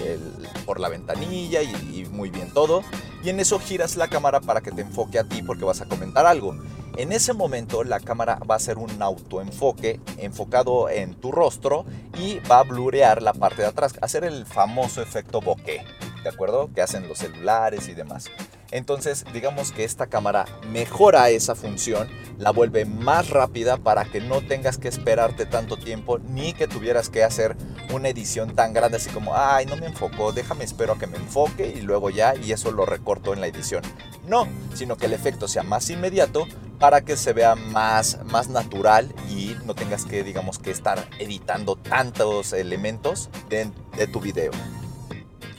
[0.65, 2.83] por la ventanilla y, muy bien todo.
[3.23, 5.87] Y en eso giras la cámara para que te enfoque a ti porque vas a
[5.87, 6.57] comentar algo.
[6.97, 11.85] En ese momento la cámara va a hacer un autoenfoque enfocado en tu rostro
[12.19, 15.85] y va a blurear la parte de atrás, hacer el famoso efecto bokeh,
[16.23, 16.71] ¿de acuerdo?
[16.73, 18.31] Que hacen los celulares y demás.
[18.75, 22.09] Entonces, digamos que esta cámara mejora esa función,
[22.39, 27.09] la vuelve más rápida para que no tengas que esperarte tanto tiempo ni que tuvieras
[27.09, 27.57] que hacer
[27.93, 31.19] una edición tan grande así como, ay, no me enfocó, déjame espero a que me
[31.19, 33.85] enfoque y luego ya y eso lo recorto en la edición.
[34.27, 36.45] No, sino que el efecto sea más inmediato
[36.81, 41.77] para que se vea más, más natural y no tengas que, digamos, que estar editando
[41.77, 44.51] tantos elementos de, de tu video.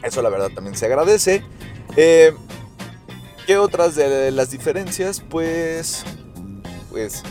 [0.04, 1.46] Eso la verdad también se agradece.
[1.96, 2.34] Eh,
[3.46, 5.22] ¿Qué otras de las diferencias?
[5.22, 6.04] Pues,
[6.90, 7.22] pues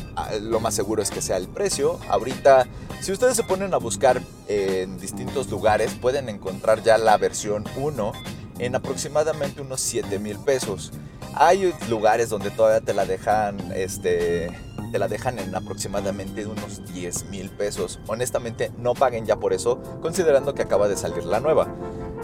[0.43, 1.99] lo más seguro es que sea el precio.
[2.09, 2.69] Ahorita,
[3.01, 8.13] si ustedes se ponen a buscar en distintos lugares, pueden encontrar ya la versión 1
[8.61, 10.93] en aproximadamente unos 7 mil pesos.
[11.35, 14.57] Hay lugares donde todavía te la dejan, este,
[14.93, 17.99] te la dejan en aproximadamente unos 10 mil pesos.
[18.07, 21.75] Honestamente, no paguen ya por eso, considerando que acaba de salir la nueva.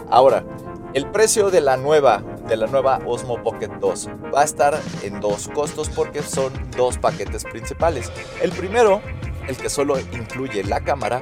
[0.09, 0.45] Ahora,
[0.93, 5.21] el precio de la nueva, de la nueva Osmo Pocket 2 va a estar en
[5.21, 8.11] dos costos porque son dos paquetes principales.
[8.41, 9.01] El primero,
[9.47, 11.21] el que solo incluye la cámara,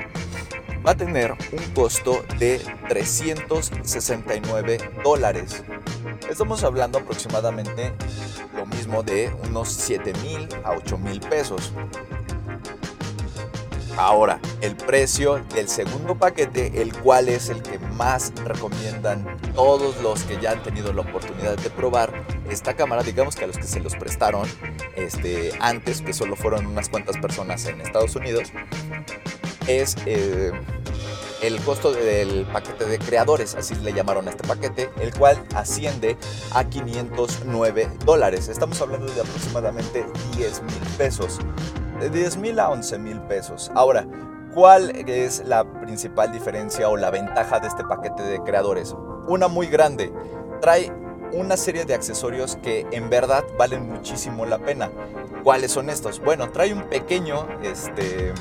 [0.86, 5.64] va a tener un costo de 369 dólares.
[6.30, 7.94] Estamos hablando aproximadamente
[8.56, 11.74] lo mismo de unos 7 mil a 8 mil pesos.
[14.00, 20.24] Ahora, el precio del segundo paquete, el cual es el que más recomiendan todos los
[20.24, 22.14] que ya han tenido la oportunidad de probar
[22.50, 24.48] esta cámara, digamos que a los que se los prestaron
[24.96, 28.54] este, antes, que solo fueron unas cuantas personas en Estados Unidos,
[29.68, 30.54] es eh,
[31.42, 36.16] el costo del paquete de creadores, así le llamaron a este paquete, el cual asciende
[36.54, 38.48] a 509 dólares.
[38.48, 40.06] Estamos hablando de aproximadamente
[40.38, 41.40] 10 mil pesos
[42.00, 43.72] de 10 mil a 11 mil pesos.
[43.76, 44.08] Ahora,
[44.54, 48.96] ¿cuál es la principal diferencia o la ventaja de este paquete de creadores?
[49.28, 50.12] Una muy grande.
[50.62, 50.92] Trae
[51.34, 54.90] una serie de accesorios que en verdad valen muchísimo la pena.
[55.44, 56.20] ¿Cuáles son estos?
[56.20, 58.34] Bueno, trae un pequeño, este,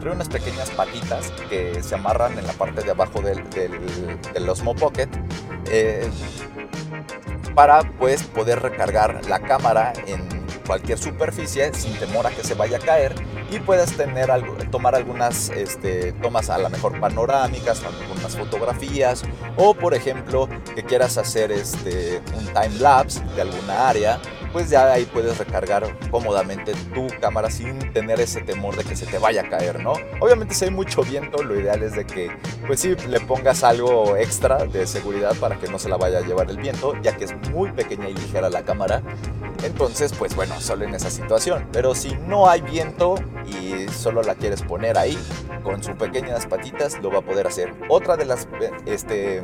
[0.00, 4.74] trae unas pequeñas patitas que se amarran en la parte de abajo del, del, Osmo
[4.74, 5.08] Pocket
[5.70, 6.08] eh,
[7.54, 12.78] para pues poder recargar la cámara en cualquier superficie sin temor a que se vaya
[12.78, 13.14] a caer
[13.50, 19.22] y puedes tener algo, tomar algunas este, tomas a lo mejor panorámicas, algunas fotografías
[19.56, 24.20] o por ejemplo que quieras hacer este, un time lapse de alguna área
[24.56, 29.04] pues ya ahí puedes recargar cómodamente tu cámara sin tener ese temor de que se
[29.04, 29.92] te vaya a caer, ¿no?
[30.18, 32.30] Obviamente si hay mucho viento, lo ideal es de que
[32.66, 36.22] pues sí le pongas algo extra de seguridad para que no se la vaya a
[36.22, 39.02] llevar el viento, ya que es muy pequeña y ligera la cámara.
[39.62, 41.68] Entonces, pues bueno, solo en esa situación.
[41.70, 43.16] Pero si no hay viento
[43.46, 45.18] y solo la quieres poner ahí,
[45.62, 47.74] con sus pequeñas patitas lo va a poder hacer.
[47.88, 48.48] Otra de las
[48.86, 49.42] este,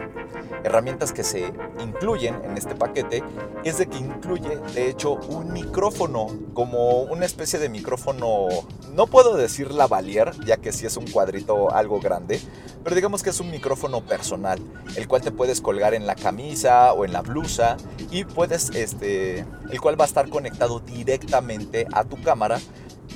[0.63, 3.25] herramientas que se incluyen en este paquete
[3.65, 8.49] es de que incluye, de hecho, un micrófono, como una especie de micrófono,
[8.95, 12.41] no puedo decir lavalier, ya que si es un cuadrito algo grande,
[12.85, 14.61] pero digamos que es un micrófono personal,
[14.97, 17.77] el cual te puedes colgar en la camisa o en la blusa
[18.11, 22.61] y puedes, este, el cual va a estar conectado directamente a tu cámara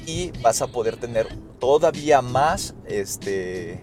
[0.07, 3.83] y vas a poder tener todavía más, este,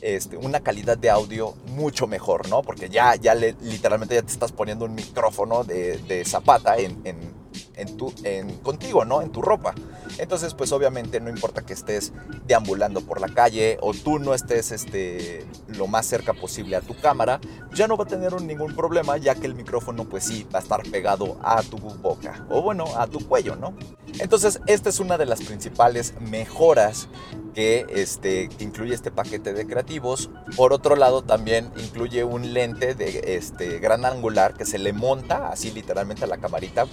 [0.00, 2.62] este, una calidad de audio mucho mejor, ¿no?
[2.62, 8.12] Porque ya, ya literalmente ya te estás poniendo un micrófono de, zapata en, en, tu,
[8.22, 9.22] en, contigo, ¿no?
[9.22, 9.74] En tu ropa.
[10.18, 12.12] Entonces, pues obviamente no importa que estés
[12.46, 16.94] deambulando por la calle o tú no estés este, lo más cerca posible a tu
[16.96, 17.40] cámara,
[17.74, 20.62] ya no va a tener ningún problema ya que el micrófono pues sí va a
[20.62, 23.74] estar pegado a tu boca o bueno, a tu cuello, ¿no?
[24.18, 27.08] Entonces, esta es una de las principales mejoras
[27.54, 30.30] que, este, incluye este paquete de creativos.
[30.56, 35.48] Por otro lado, también incluye un lente de este, gran angular que se le monta
[35.48, 36.86] así literalmente a la camarita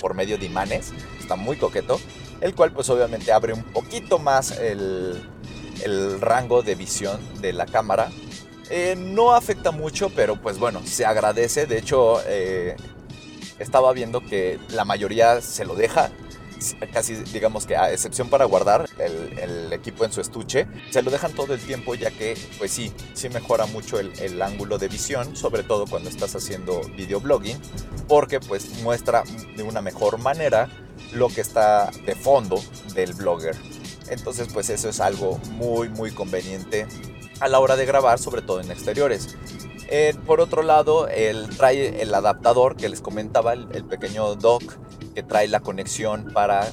[0.00, 0.92] por medio de imanes.
[1.18, 2.00] Está muy coqueto.
[2.40, 5.22] El cual pues obviamente abre un poquito más el,
[6.20, 8.10] rango de visión de la cámara.
[8.68, 11.66] Eh, no afecta mucho, pero pues bueno, se agradece.
[11.66, 12.76] De hecho, eh,
[13.60, 16.10] estaba viendo que la mayoría se lo deja
[16.92, 21.32] casi digamos que a excepción para guardar el, equipo en su estuche, se lo dejan
[21.32, 25.34] todo el tiempo ya que pues sí, sí mejora mucho el, el ángulo de visión,
[25.34, 27.58] sobre todo cuando estás haciendo videoblogging,
[28.06, 29.24] porque pues muestra
[29.56, 30.68] de una mejor manera
[31.12, 32.62] lo que está de fondo
[32.94, 33.56] del blogger.
[34.08, 36.86] Entonces pues eso es algo muy muy conveniente
[37.40, 39.36] a la hora de grabar, sobre todo en exteriores.
[39.94, 44.78] Eh, por otro lado, el, trae el adaptador que les comentaba, el, pequeño dock
[45.14, 46.66] que trae la conexión para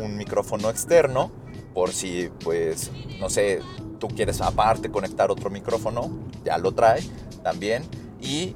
[0.00, 1.32] un, micrófono externo,
[1.74, 3.62] por si, pues, no sé,
[3.98, 6.08] tú quieres aparte conectar otro micrófono,
[6.44, 7.02] ya lo trae
[7.42, 7.82] también.
[8.20, 8.54] Y,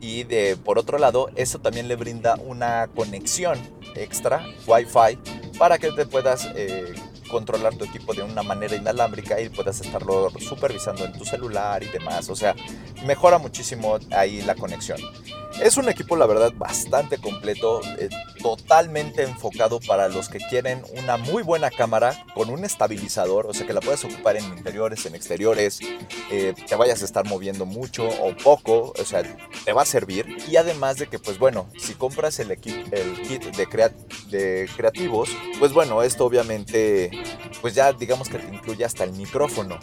[0.00, 3.56] y de, por otro lado, eso también le brinda una conexión
[3.94, 6.92] extra, Wi-Fi, para que te puedas eh,
[7.28, 11.88] controlar tu equipo de una manera inalámbrica y puedas estarlo supervisando en tu celular y
[11.88, 12.28] demás.
[12.30, 12.54] O sea,
[13.04, 14.98] mejora muchísimo ahí la conexión.
[15.60, 18.08] Es un equipo, la verdad, bastante completo, eh,
[18.42, 23.66] totalmente enfocado para los que quieren una muy buena cámara con un estabilizador, o sea
[23.66, 25.78] que la puedes ocupar en interiores, en exteriores,
[26.30, 29.22] eh, te vayas a estar moviendo mucho o poco, o sea,
[29.64, 30.26] te va a servir.
[30.48, 33.92] Y además de que, pues bueno, si compras el, el kit de,
[34.30, 37.10] de creativos, pues bueno, esto obviamente,
[37.62, 39.78] pues ya digamos que te incluye hasta el micrófono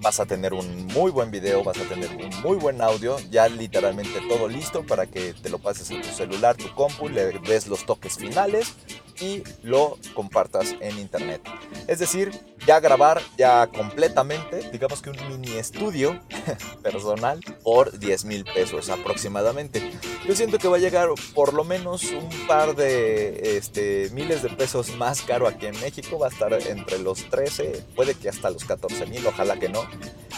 [0.00, 3.48] vas a tener un muy buen video, vas a tener un muy buen audio, ya
[3.48, 7.66] literalmente todo listo para que te lo pases en tu celular, tu compu, le des
[7.66, 8.74] los toques finales
[9.20, 11.40] y lo compartas en internet.
[11.86, 12.30] Es decir,
[12.66, 16.20] ya grabar ya completamente, digamos que un mini estudio
[16.82, 19.92] personal por 10 mil pesos aproximadamente.
[20.26, 24.50] Yo siento que va a llegar por lo menos un par de este, miles de
[24.50, 28.50] pesos más caro aquí en México, va a estar entre los 13, puede que hasta
[28.50, 29.88] los 14 mil, ojalá que no,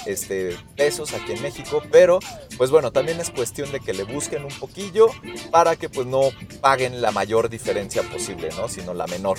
[0.06, 2.20] este, pesos aquí en México, pero
[2.56, 5.08] pues bueno, también es cuestión de que le busquen un poquillo
[5.50, 8.68] para que pues no paguen la mayor diferencia posible, ¿no?
[8.68, 9.38] Sino la menor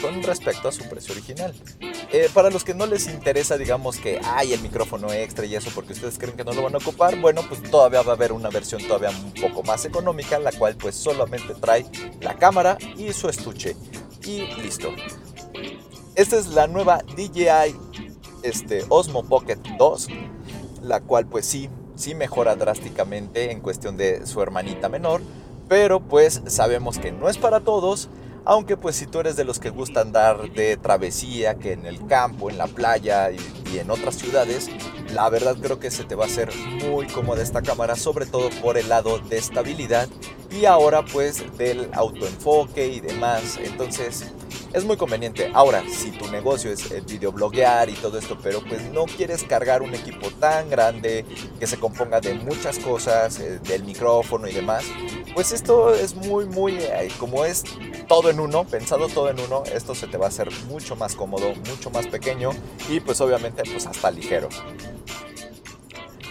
[0.00, 1.54] con respecto a su precio original.
[2.12, 5.70] Eh, para los que no les interesa, digamos que hay el micrófono extra y eso
[5.74, 8.32] porque ustedes creen que no lo van a ocupar, bueno, pues todavía va a haber
[8.32, 11.86] una versión todavía un poco más económica, la cual pues solamente trae
[12.20, 13.76] la cámara y su estuche.
[14.24, 14.88] Y listo.
[16.14, 17.74] Esta es la nueva DJI
[18.42, 20.08] este, Osmo Pocket 2,
[20.82, 21.70] la cual pues sí,
[22.02, 25.22] sí mejora drásticamente en cuestión de su hermanita menor,
[25.68, 28.08] pero pues sabemos que no es para todos
[28.44, 32.06] aunque pues si tú eres de los que gusta andar de travesía, que en el
[32.06, 33.38] campo, en la playa y,
[33.78, 34.68] en otras ciudades,
[35.14, 36.50] la verdad creo que se te va a hacer
[36.84, 40.08] muy cómoda esta cámara, sobre todo por el lado de estabilidad
[40.50, 43.58] y ahora pues del autoenfoque y demás.
[43.62, 44.26] Entonces
[44.72, 45.50] es muy conveniente.
[45.54, 49.94] Ahora, si tu negocio es videobloguear y todo esto, pero pues no quieres cargar un
[49.94, 51.24] equipo tan grande
[51.58, 54.84] que se componga de muchas cosas, eh, del micrófono y demás,
[55.34, 57.64] pues esto es muy, muy, eh, como es
[58.08, 61.14] todo en uno, pensado todo en uno, esto se te va a hacer mucho más
[61.14, 62.50] cómodo, mucho más pequeño
[62.88, 64.48] y pues obviamente pues hasta ligero.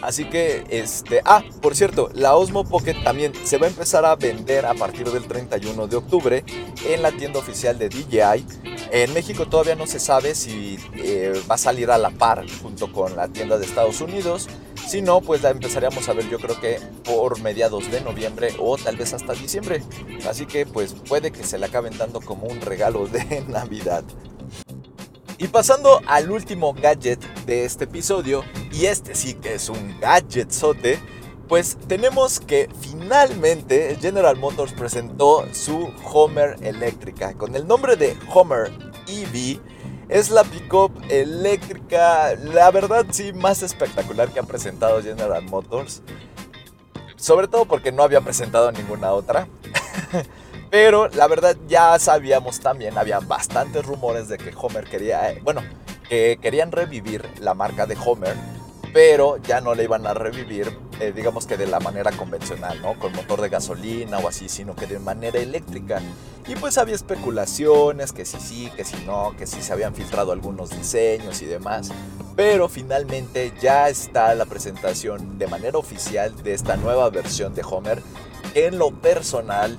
[0.02, 4.16] Así que, este, ah, por cierto, la Osmo Pocket también se va a empezar a
[4.16, 6.44] vender a partir del 31 de octubre
[6.88, 8.46] en la tienda oficial de DJI.
[8.92, 12.92] En México todavía no se sabe si eh, va a salir a la par junto
[12.92, 14.48] con la tienda de Estados Unidos.
[14.88, 18.78] Si no, pues la empezaríamos a ver yo creo que por mediados de noviembre o
[18.78, 19.84] tal vez hasta diciembre.
[20.28, 24.04] Así que pues puede que se le acaben dando como un regalo de Navidad.
[25.42, 31.00] Y pasando al último gadget de este episodio, y este sí que es un gadgetzote,
[31.48, 38.72] pues tenemos que finalmente General Motors presentó su Homer eléctrica con el nombre de Homer
[39.08, 39.60] EV.
[40.10, 46.04] Es la pickup eléctrica, la verdad sí, más espectacular que ha presentado General Motors.
[47.16, 49.48] Sobre todo porque no había presentado ninguna otra.
[50.72, 55.62] Pero la verdad ya sabíamos también, había bastantes rumores de que Homer quería, eh, bueno,
[56.08, 58.36] que querían revivir la marca de Homer,
[58.94, 62.98] pero ya no le iban a revivir, eh, digamos que de la manera convencional, ¿no?
[62.98, 66.02] Con motor de gasolina o así, sino que de manera eléctrica.
[66.48, 70.32] Y pues había especulaciones, que sí sí, que sí no, que sí se habían filtrado
[70.32, 71.92] algunos diseños y demás.
[72.38, 78.02] Pero finalmente ya está la presentación de manera oficial de esta nueva versión de Homer.
[78.56, 79.78] En lo personal,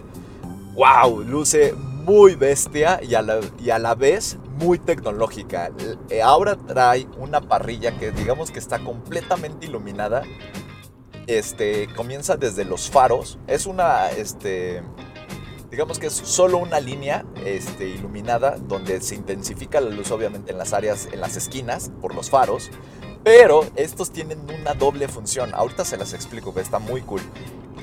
[0.75, 5.71] wow, luce muy bestia y a la, y a la vez muy tecnológica.
[6.11, 10.23] Eh, ahora trae una parrilla que digamos que está completamente iluminada.
[11.27, 13.39] Este comienza desde los faros.
[13.47, 14.83] Es una este
[15.71, 20.59] digamos que es solo una línea este, iluminada donde se intensifica la luz obviamente en
[20.59, 22.71] las áreas, en las esquinas por los faros,
[23.25, 25.55] pero estos tienen una doble función.
[25.55, 27.23] Ahorita se las explico, que está muy cool.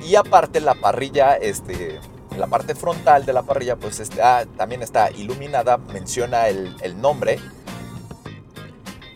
[0.06, 1.98] Y aparte la parrilla, este,
[2.40, 7.38] la parte frontal de la parrilla pues está, también está iluminada, menciona el, nombre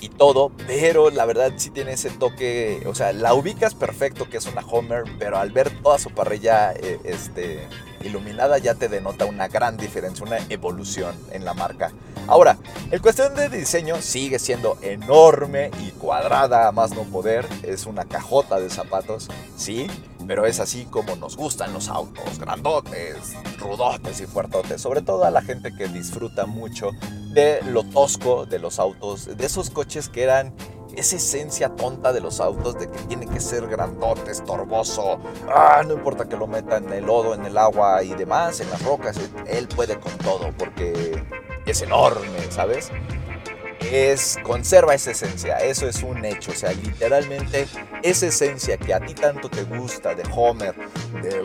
[0.00, 4.36] y todo, pero la verdad sí tiene ese toque, o sea, la ubicas perfecto que
[4.36, 7.66] es una Homer, pero al ver toda su parrilla eh, este,
[8.02, 11.92] iluminada ya te denota una gran diferencia, una evolución en la marca.
[12.26, 12.58] Ahora,
[12.90, 18.04] el cuestión de diseño sigue siendo enorme y cuadrada a más no poder, es una
[18.04, 19.88] cajota de zapatos, sí,
[20.26, 25.30] pero es así como nos gustan los autos, grandotes, rudotes y fuertotes, sobre todo a
[25.30, 26.90] la gente que disfruta mucho
[27.32, 30.54] de lo tosco de los autos, de esos coches que eran
[30.96, 35.18] esa esencia tonta de los autos de que tiene que ser grandote, estorboso,
[35.48, 38.70] ah, no importa que lo meta en el lodo, en el agua y demás, en
[38.70, 39.18] las rocas,
[39.48, 41.24] él puede con todo porque
[41.66, 42.90] es enorme, ¿sabes?
[43.92, 47.66] Es, conserva esa esencia, eso es un hecho, o sea, literalmente
[48.02, 50.74] esa esencia que a ti tanto te gusta de Homer,
[51.22, 51.42] de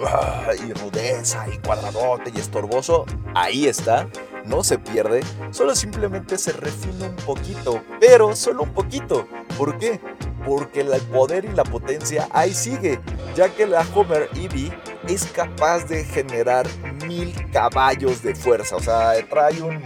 [0.68, 4.08] y rudeza y cuadradote y estorboso, ahí está,
[4.46, 5.22] no se pierde,
[5.52, 9.28] solo simplemente se refina un poquito, pero solo un poquito.
[9.58, 10.00] ¿Por qué?
[10.46, 13.00] Porque el poder y la potencia ahí sigue,
[13.36, 14.72] ya que la Homer EV
[15.08, 16.68] es capaz de generar
[17.06, 19.84] mil caballos de fuerza, o sea, trae un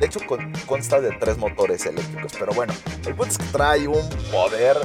[0.00, 0.20] de hecho,
[0.66, 2.32] consta de tres motores eléctricos.
[2.38, 2.72] Pero bueno,
[3.06, 4.78] el punto es que trae un poder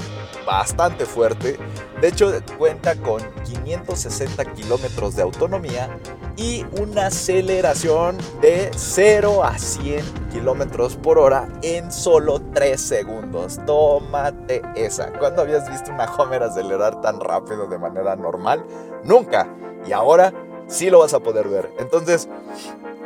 [0.46, 1.58] bastante fuerte.
[2.02, 5.98] De hecho, cuenta con 560 kilómetros de autonomía
[6.36, 10.04] y una aceleración de 0 a 100
[10.34, 13.60] kilómetros por hora en solo 3 segundos.
[13.66, 15.14] Tómate esa.
[15.14, 18.66] ¿Cuándo habías visto una Homer acelerar tan rápido de manera normal?
[19.06, 19.48] Nunca.
[19.88, 20.34] Y ahora
[20.68, 21.72] sí lo vas a poder ver.
[21.80, 22.28] Entonces,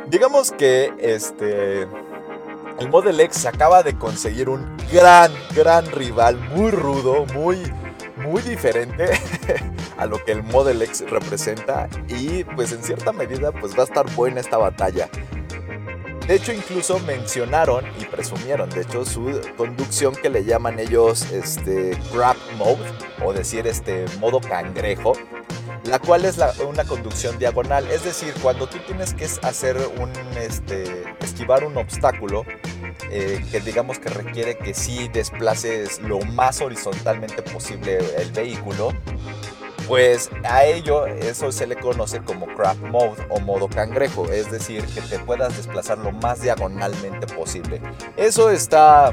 [0.08, 1.86] digamos que este
[2.80, 7.58] el Model X acaba de conseguir un gran, gran rival, muy rudo, muy,
[8.16, 9.10] muy diferente
[9.98, 13.84] a lo que el Model X representa y pues en cierta medida pues va a
[13.84, 15.10] estar buena esta batalla.
[16.26, 21.98] De hecho, incluso mencionaron y presumieron, de hecho, su conducción que le llaman ellos este,
[22.14, 22.84] Grab Mode,
[23.24, 25.14] o decir este modo cangrejo,
[25.84, 27.86] la cual es una conducción diagonal.
[27.90, 32.44] Es decir, cuando tú tienes que hacer un, este, esquivar un obstáculo,
[33.10, 38.92] eh, que digamos que requiere que sí desplaces lo más horizontalmente posible el vehículo,
[39.88, 44.84] pues a ello eso se le conoce como crab mode o modo cangrejo, es decir,
[44.86, 47.80] que te puedas desplazar lo más diagonalmente posible.
[48.16, 49.12] Eso está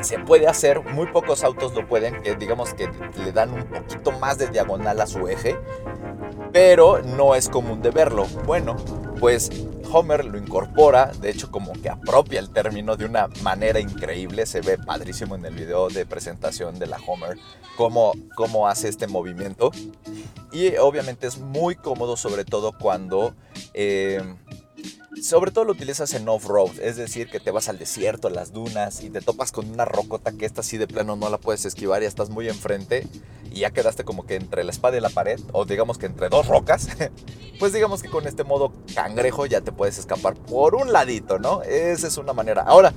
[0.00, 2.88] se puede hacer, muy pocos autos lo pueden, que digamos que
[3.24, 5.56] le dan un poquito más de diagonal a su eje,
[6.52, 8.26] pero no es común de verlo.
[8.44, 8.76] Bueno,
[9.20, 9.50] pues
[9.92, 14.60] Homer lo incorpora, de hecho como que apropia el término de una manera increíble, se
[14.60, 17.38] ve padrísimo en el video de presentación de la Homer
[17.76, 19.70] cómo, cómo hace este movimiento
[20.52, 23.34] y obviamente es muy cómodo sobre todo cuando...
[23.72, 24.22] Eh,
[25.22, 28.52] sobre todo lo utilizas en off-road, es decir, que te vas al desierto, a las
[28.52, 31.64] dunas y te topas con una rocota que esta así de plano no la puedes
[31.64, 33.06] esquivar y estás muy enfrente
[33.50, 36.28] y ya quedaste como que entre la espada y la pared, o digamos que entre
[36.28, 36.88] dos rocas,
[37.58, 41.62] pues digamos que con este modo cangrejo ya te puedes escapar por un ladito, ¿no?
[41.62, 42.62] Esa es una manera.
[42.62, 42.92] Ahora,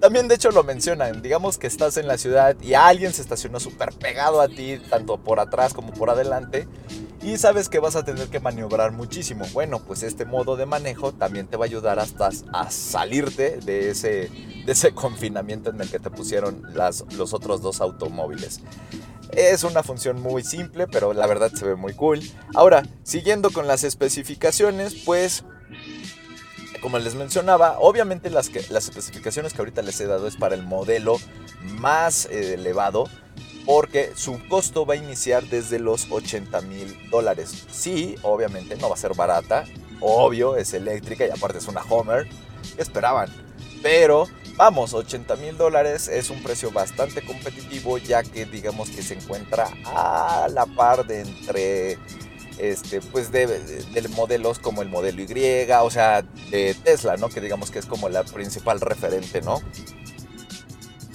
[0.00, 3.60] también de hecho lo mencionan, digamos que estás en la ciudad y alguien se estacionó
[3.60, 6.68] súper pegado a ti, tanto por atrás como por adelante,
[7.22, 9.44] y sabes que vas a tener que maniobrar muchísimo.
[9.52, 13.90] Bueno, pues este modo de manejo también te va a ayudar hasta a salirte de
[13.90, 14.30] ese,
[14.64, 18.60] de ese confinamiento en el que te pusieron las, los otros dos automóviles.
[19.32, 22.20] Es una función muy simple, pero la verdad se ve muy cool.
[22.54, 25.44] Ahora, siguiendo con las especificaciones, pues
[26.80, 30.54] como les mencionaba, obviamente las, que, las especificaciones que ahorita les he dado es para
[30.54, 31.18] el modelo
[31.80, 33.08] más eh, elevado,
[33.64, 37.66] porque su costo va a iniciar desde los 80 mil dólares.
[37.70, 39.64] Sí, obviamente no va a ser barata,
[40.00, 42.28] obvio, es eléctrica y aparte es una Homer.
[42.74, 43.28] ¿Qué esperaban?
[43.82, 44.26] Pero
[44.56, 49.68] vamos, 80 mil dólares es un precio bastante competitivo ya que digamos que se encuentra
[49.84, 51.98] a la par de entre
[52.58, 53.48] este, pues de,
[54.16, 57.28] modelos como el modelo Y, o sea, de Tesla, ¿no?
[57.28, 59.60] Que digamos que es como la principal referente, ¿no?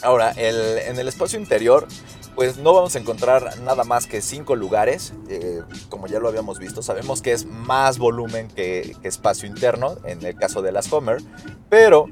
[0.04, 1.88] Ahora, en el espacio interior
[2.36, 6.60] pues no vamos a encontrar nada más que cinco lugares, eh, como ya lo habíamos
[6.60, 11.22] visto, sabemos que es más volumen que, espacio interno en el caso de las Homer,
[11.70, 12.08] pero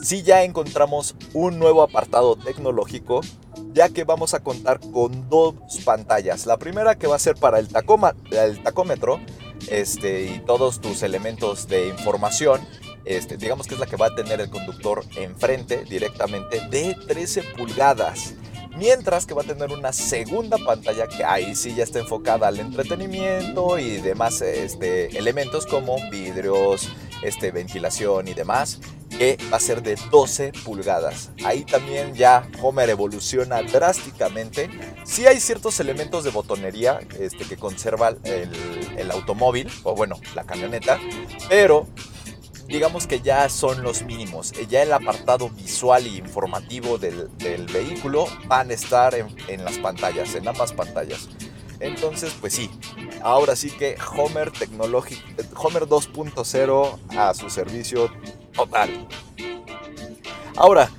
[0.00, 3.20] sí ya encontramos un nuevo apartado tecnológico,
[3.72, 5.54] ya que vamos a contar con dos
[5.84, 6.46] pantallas.
[6.46, 9.20] La primera que va a ser para el, tacoma, el tacómetro
[9.70, 12.60] este, y todos tus elementos de información.
[13.04, 17.42] Este, digamos que es la que va a tener el conductor enfrente directamente de 13
[17.56, 18.34] pulgadas.
[18.76, 22.60] Mientras que va a tener una segunda pantalla que ahí sí ya está enfocada al
[22.60, 26.88] entretenimiento y demás este, elementos como vidrios,
[27.22, 31.30] este, ventilación y demás, que va a ser de 12 pulgadas.
[31.44, 34.70] Ahí también ya Homer evoluciona drásticamente.
[35.04, 38.50] Sí hay ciertos elementos de botonería este, que conserva el,
[38.96, 41.00] el automóvil, o bueno, la camioneta,
[41.48, 41.86] pero
[42.68, 44.52] digamos que ya son los mínimos.
[44.68, 47.28] Ya el apartado visual y informativo del,
[47.72, 51.28] vehículo van a estar en, las pantallas, en ambas pantallas.
[51.80, 52.70] Entonces, pues sí,
[53.22, 54.52] ahora sí que Homer,
[55.56, 58.10] Homer 2.0 a su servicio
[58.52, 59.08] total.
[60.56, 60.90] Ahora,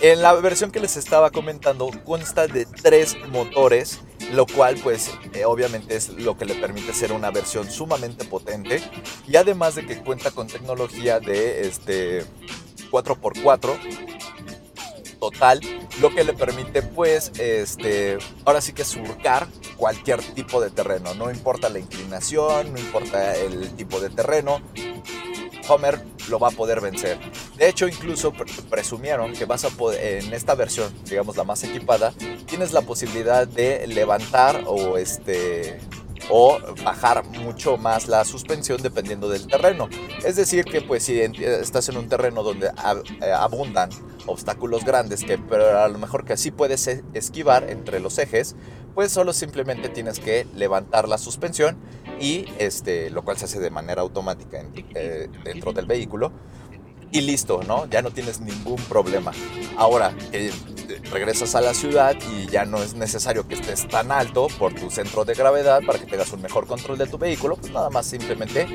[0.00, 4.00] en la versión que les estaba comentando consta de tres motores
[4.32, 8.82] lo cual pues eh, obviamente es lo que le permite ser una versión sumamente potente.
[9.26, 12.24] Y además de que cuenta con tecnología de este
[12.90, 13.78] 4x4
[15.20, 15.60] total,
[16.00, 21.30] lo que le permite pues este, ahora sí que surcar cualquier tipo de terreno, no
[21.30, 24.60] importa la inclinación, no importa el tipo de terreno,
[25.70, 27.18] Homer lo va a poder vencer.
[27.56, 28.32] De hecho, incluso
[28.68, 32.12] presumieron que vas a poder, en esta versión, digamos la más equipada,
[32.46, 35.78] tienes la posibilidad de levantar o este
[36.28, 39.88] o bajar mucho más la suspensión dependiendo del terreno.
[40.24, 43.90] Es decir, que pues si estás en un terreno donde eh, abundan
[44.26, 48.54] obstáculos grandes, que a lo mejor que así puedes esquivar entre los ejes,
[48.94, 51.78] pues solo simplemente tienes que levantar la suspensión
[52.20, 54.62] y este, lo cual se hace de manera automática
[54.94, 56.32] eh, dentro del vehículo
[57.12, 57.86] y listo, ¿no?
[57.86, 59.32] Ya no tienes ningún problema.
[59.76, 60.52] Ahora, eh,
[61.10, 64.90] regresas a la ciudad y ya no es necesario que estés tan alto por tu
[64.90, 68.06] centro de gravedad para que tengas un mejor control de tu vehículo, pues nada más
[68.06, 68.66] simplemente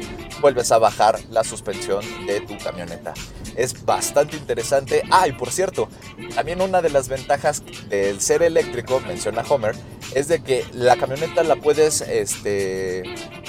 [0.41, 3.13] vuelves a bajar la suspensión de tu camioneta.
[3.55, 5.03] Es bastante interesante.
[5.11, 5.87] Ah, y por cierto,
[6.33, 9.75] también una de las ventajas del ser eléctrico, menciona Homer,
[10.13, 13.03] es de que la camioneta la puedes, este,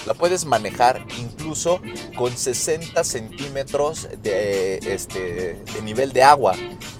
[0.06, 1.80] la puedes manejar incluso
[2.16, 6.54] con 60 centímetros de, este, de nivel de agua.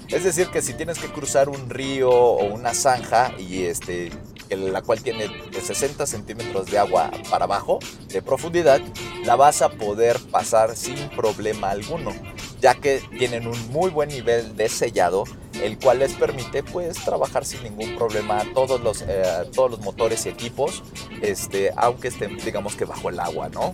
[0.09, 4.11] Es decir, que si tienes que cruzar un río o una zanja y este,
[4.51, 7.79] la cual tiene de 60 centímetros de agua para abajo
[8.09, 8.81] de profundidad,
[9.25, 12.13] la vas a poder pasar sin problema alguno,
[12.67, 15.23] ya que tienen un muy buen nivel de sellado,
[15.62, 19.23] el cual les permite pues trabajar sin ningún problema todos los, eh,
[19.55, 20.83] todos los motores y equipos,
[21.23, 23.73] este, aunque estén digamos que bajo el agua, ¿no?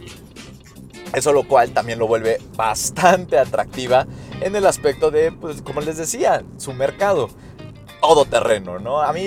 [1.15, 4.07] Eso lo cual también lo vuelve bastante atractiva
[4.43, 7.31] en el aspecto de, pues como les decía, su mercado.
[8.03, 9.01] Todo terreno, ¿no?
[9.01, 9.25] A mí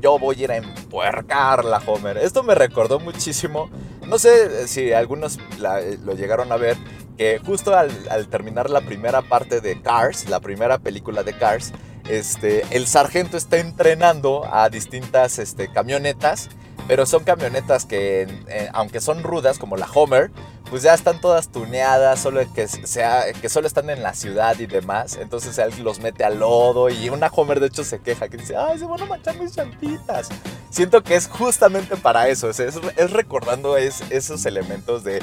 [0.00, 2.16] yo voy a ir a empuercar la Homer.
[2.16, 3.68] Esto me recordó muchísimo,
[4.06, 6.78] no sé si algunos lo llegaron a ver,
[7.22, 11.72] que justo al, terminar la primera parte de Cars, la primera película de Cars,
[12.08, 16.48] este, el sargento está entrenando a distintas este, camionetas
[16.88, 20.30] pero son camionetas que, eh, aunque son rudas, como la Homer,
[20.68, 24.66] pues ya están todas tuneadas, solo que, sea, que solo están en la ciudad y
[24.66, 25.16] demás.
[25.16, 28.56] Entonces él los mete al lodo y una Homer de hecho se queja, que dice,
[28.56, 30.28] ay, se van a manchar mis llantitas.
[30.70, 35.20] Siento que es justamente para eso, es, es, recordando esos elementos de,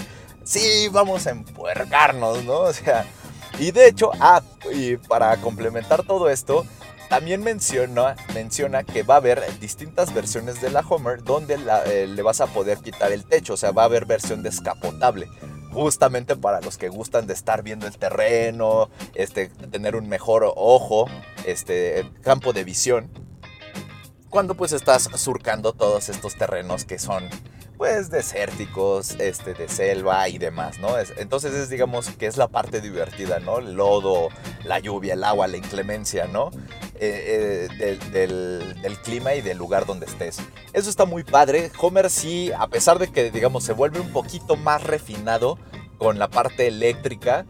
[0.49, 2.61] sí, vamos a empuercarnos, ¿no?
[2.61, 3.05] O sea,
[3.59, 4.41] y de hecho, ah,
[4.73, 6.65] y para complementar todo esto,
[7.07, 12.21] también menciona, menciona que va a haber distintas versiones de la Homer donde eh, le
[12.23, 15.29] vas a poder quitar el techo, o sea, va a haber versión descapotable.
[15.71, 21.07] Justamente para los que gustan de estar viendo el terreno, este, tener un mejor ojo,
[21.45, 23.11] este, campo de visión.
[24.31, 27.29] Cuando pues estás surcando todos estos terrenos que son
[27.79, 30.89] pues desérticos, este, de selva y demás, ¿no?
[31.15, 33.59] entonces es, digamos, que es la parte divertida, ¿no?
[33.59, 34.27] El lodo,
[34.65, 36.51] la lluvia, el agua, la inclemencia, ¿no?
[36.95, 40.39] Eh, eh, del, del, clima y del lugar donde estés.
[40.73, 41.71] Eso está muy padre.
[41.79, 45.57] Homer sí, a pesar de que, digamos, se vuelve un poquito más refinado
[45.97, 47.45] con la parte eléctrica,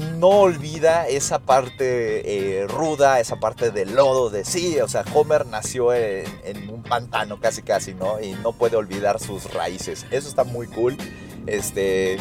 [0.00, 5.46] no olvida esa parte eh, ruda, esa parte de lodo, de sí, o sea, Homer
[5.46, 6.26] nació en,
[6.70, 8.20] un pantano casi casi, ¿no?
[8.20, 10.06] Y no puede olvidar sus raíces.
[10.10, 10.96] Eso está muy cool.
[11.46, 12.18] Este,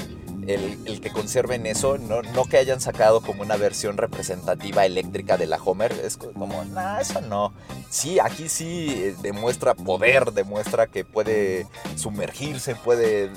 [0.47, 5.47] el, que conserven eso, no, no, que hayan sacado como una versión representativa eléctrica de
[5.47, 7.53] la Homer, es como, no, eso no.
[7.89, 13.29] Sí, aquí sí eh, demuestra poder, demuestra que puede sumergirse, puede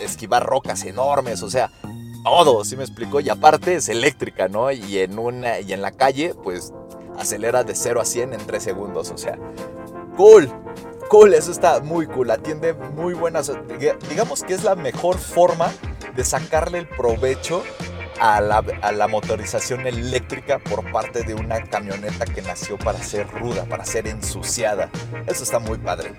[0.00, 1.70] esquivar rocas enormes, o sea,
[2.22, 3.20] todo, ¿sí me explico?
[3.20, 4.70] Y aparte es eléctrica, ¿no?
[4.70, 6.72] Y en, una, y en la calle, pues
[7.18, 9.38] acelera de 0 a 100 en 3 segundos, o sea,
[10.16, 10.50] cool.
[11.08, 13.52] Cool, eso está muy cool, atiende muy buenas,
[14.08, 15.70] digamos que es la mejor forma
[16.16, 17.62] de sacarle el provecho
[18.18, 23.28] a la, a la, motorización eléctrica por parte de una camioneta que nació para ser
[23.28, 24.90] ruda, para ser ensuciada.
[25.26, 26.12] Eso está muy padre.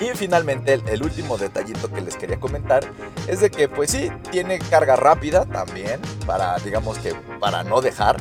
[0.00, 2.84] Y finalmente el, último detallito que les quería comentar
[3.28, 8.16] es de que pues sí, tiene carga rápida también, para digamos que para no dejar.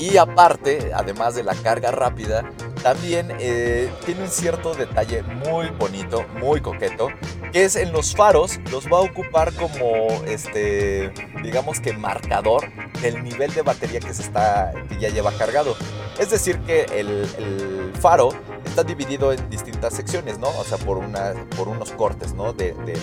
[0.00, 2.50] Y aparte, además de la carga rápida,
[2.82, 7.08] también eh, tiene un cierto detalle muy bonito, muy coqueto,
[7.52, 11.12] que es en los faros los va a ocupar como este,
[11.44, 12.68] digamos que marcador
[13.00, 15.76] del nivel de batería que se está, que ya lleva cargado.
[16.18, 18.30] Es decir que el, el faro
[18.74, 20.48] está dividido en distintas secciones, ¿no?
[20.48, 22.52] O sea, por, una, por unos cortes, ¿no?
[22.52, 22.96] del,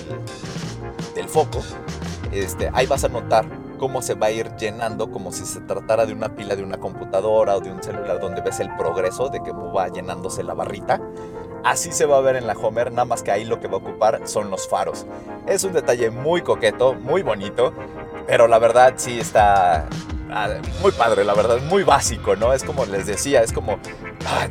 [1.29, 1.59] foco.
[2.33, 3.45] Este, ahí vas a notar
[3.79, 6.77] cómo se va a ir llenando como si se tratara de una pila de una
[6.77, 10.99] computadora o de un celular donde ves el progreso de que va llenándose la barrita.
[11.63, 13.75] Así se va a ver en la Homer, nada más que ahí lo que va
[13.75, 15.05] a ocupar son los faros.
[15.47, 17.73] Es un detalle muy coqueto, muy bonito,
[18.27, 19.87] pero la verdad sí está
[20.31, 20.49] ah,
[20.81, 22.51] muy padre, la verdad, muy básico, ¿no?
[22.51, 23.79] Es como les decía, es como,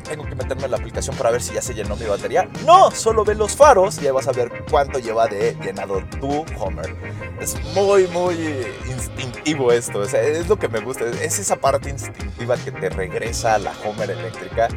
[0.02, 2.48] tengo que meterme en la aplicación para ver si ya se llenó mi batería.
[2.64, 6.44] No, solo ve los faros y ya vas a ver cuánto lleva de llenado tu
[6.58, 6.94] Homer.
[7.40, 12.72] Es muy, muy instintivo esto, es lo que me gusta, es esa parte instintiva que
[12.72, 14.68] te regresa a la Homer eléctrica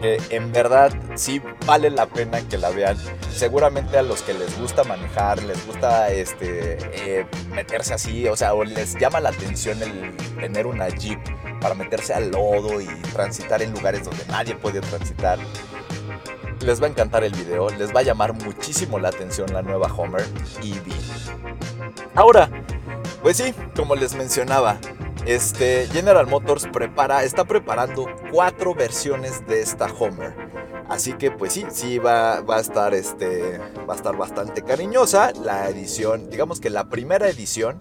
[0.00, 2.96] en verdad sí vale la pena que la vean.
[3.32, 8.54] Seguramente a los que les gusta manejar, les gusta este, eh, meterse así, o sea,
[8.54, 11.18] o les llama la atención el tener una Jeep
[11.60, 15.36] para meterse al lodo y transitar en lugares donde nadie puede transitar.
[16.60, 19.92] Les va a encantar el video, les va a llamar muchísimo la atención la nueva
[19.92, 20.24] Homer
[20.62, 20.92] EV.
[22.14, 22.48] Ahora,
[23.20, 24.78] pues sí, como les mencionaba,
[25.26, 30.34] este, General Motors prepara, está preparando cuatro versiones de esta Homer.
[30.88, 33.58] Así que pues sí, sí va, va, a estar este,
[33.88, 37.78] va a estar bastante cariñosa la edición, digamos que la primera edición,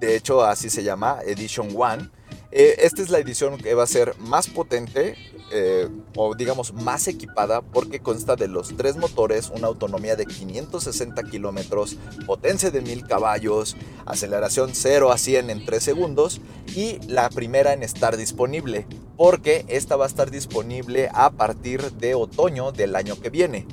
[0.00, 2.08] de hecho así se llama, Edition One.
[2.50, 5.16] Eh, esta es la edición que va a ser más potente,
[5.52, 11.22] eh, o digamos más equipada porque consta de los tres motores, una autonomía de 560
[11.24, 11.96] kilómetros,
[12.26, 13.76] potencia de 1000 caballos,
[14.06, 16.40] aceleración 0 a 100 en 3 segundos
[16.74, 18.86] y la primera en estar disponible
[19.16, 23.66] porque esta va a estar disponible a partir de otoño del año que viene.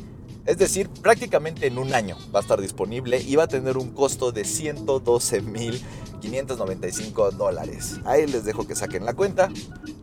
[0.46, 3.92] Es decir, prácticamente en un año va a estar disponible y va a tener un
[3.92, 8.00] costo de 112.595 dólares.
[8.06, 9.52] Ahí les dejo que saquen la cuenta,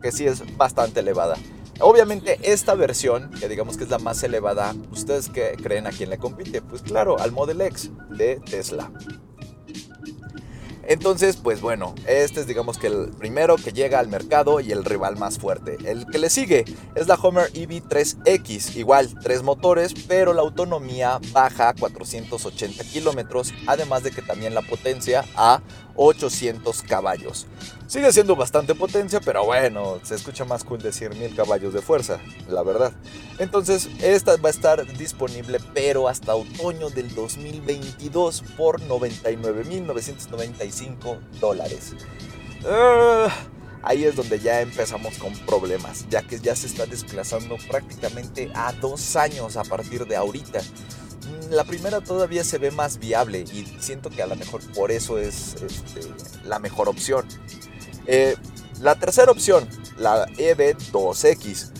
[0.01, 1.35] que sí es bastante elevada.
[1.79, 6.09] Obviamente esta versión, que digamos que es la más elevada, ¿ustedes qué creen a quién
[6.09, 6.61] le compite?
[6.61, 8.91] Pues claro, al Model X de Tesla.
[10.89, 14.85] Entonces, pues bueno, este es digamos que el primero que llega al mercado y el
[14.85, 15.77] rival más fuerte.
[15.83, 16.63] El que le sigue
[16.95, 24.03] es la Homer EV3X, igual tres motores, pero la autonomía baja a 480 kilómetros, además
[24.03, 25.61] de que también la potencia a
[25.97, 27.47] 800 caballos.
[27.87, 32.19] Sigue siendo bastante potencia, pero bueno, se escucha más cool decir 1000 caballos de fuerza,
[32.49, 32.91] la verdad.
[33.39, 41.95] Entonces, esta va a estar disponible, pero hasta otoño del 2022 por 99.995 dólares.
[42.69, 43.29] Ah,
[43.83, 48.73] ahí es donde ya empezamos con problemas, ya que ya se está desplazando prácticamente a
[48.73, 50.59] dos años a partir de ahorita
[51.49, 55.17] la primera todavía se ve más viable y siento que a lo mejor por eso
[55.17, 56.01] es este,
[56.45, 57.25] la mejor opción.
[58.07, 58.35] Eh,
[58.81, 61.71] la tercera opción, la EV2X.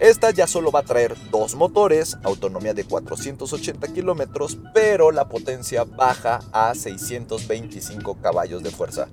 [0.00, 5.84] Esta ya solo va a traer dos motores, autonomía de 480 kilómetros, pero la potencia
[5.84, 9.08] baja a 625 caballos de fuerza.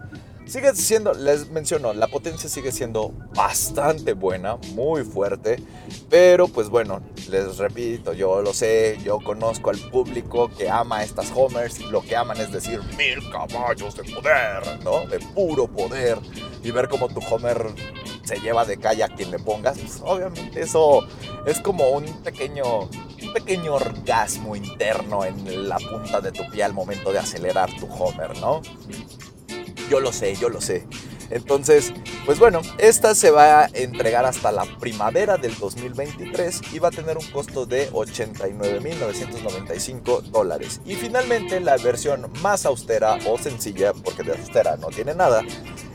[0.47, 5.61] Sigue siendo, les menciono, la potencia sigue siendo bastante buena, muy fuerte,
[6.09, 11.33] pero pues bueno, les repito, yo lo sé, yo conozco al público que ama estas
[11.35, 15.05] Homers, lo que aman es decir mil caballos de poder, ¿no?
[15.07, 16.17] De puro poder,
[16.63, 17.67] y ver cómo tu Homer
[18.23, 21.05] se lleva de calle a quien le pongas, pues obviamente eso
[21.45, 22.83] es como un pequeño,
[23.21, 27.85] un pequeño orgasmo interno en la punta de tu pie al momento de acelerar tu
[27.85, 28.61] Homer, ¿no?
[29.89, 30.87] Yo lo sé, yo lo sé.
[31.29, 31.93] Entonces,
[32.25, 36.91] pues bueno, esta se va a entregar hasta la primavera del 2023 y va a
[36.91, 40.79] tener un costo de 89.995 dólares.
[40.85, 45.43] Y finalmente la versión más austera o sencilla, porque de austera no tiene nada,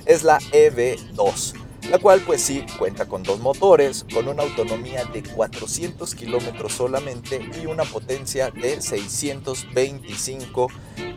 [0.04, 1.54] es la EV2
[1.90, 7.40] la cual pues sí cuenta con dos motores, con una autonomía de 400 kilómetros solamente
[7.60, 10.68] y una potencia de 625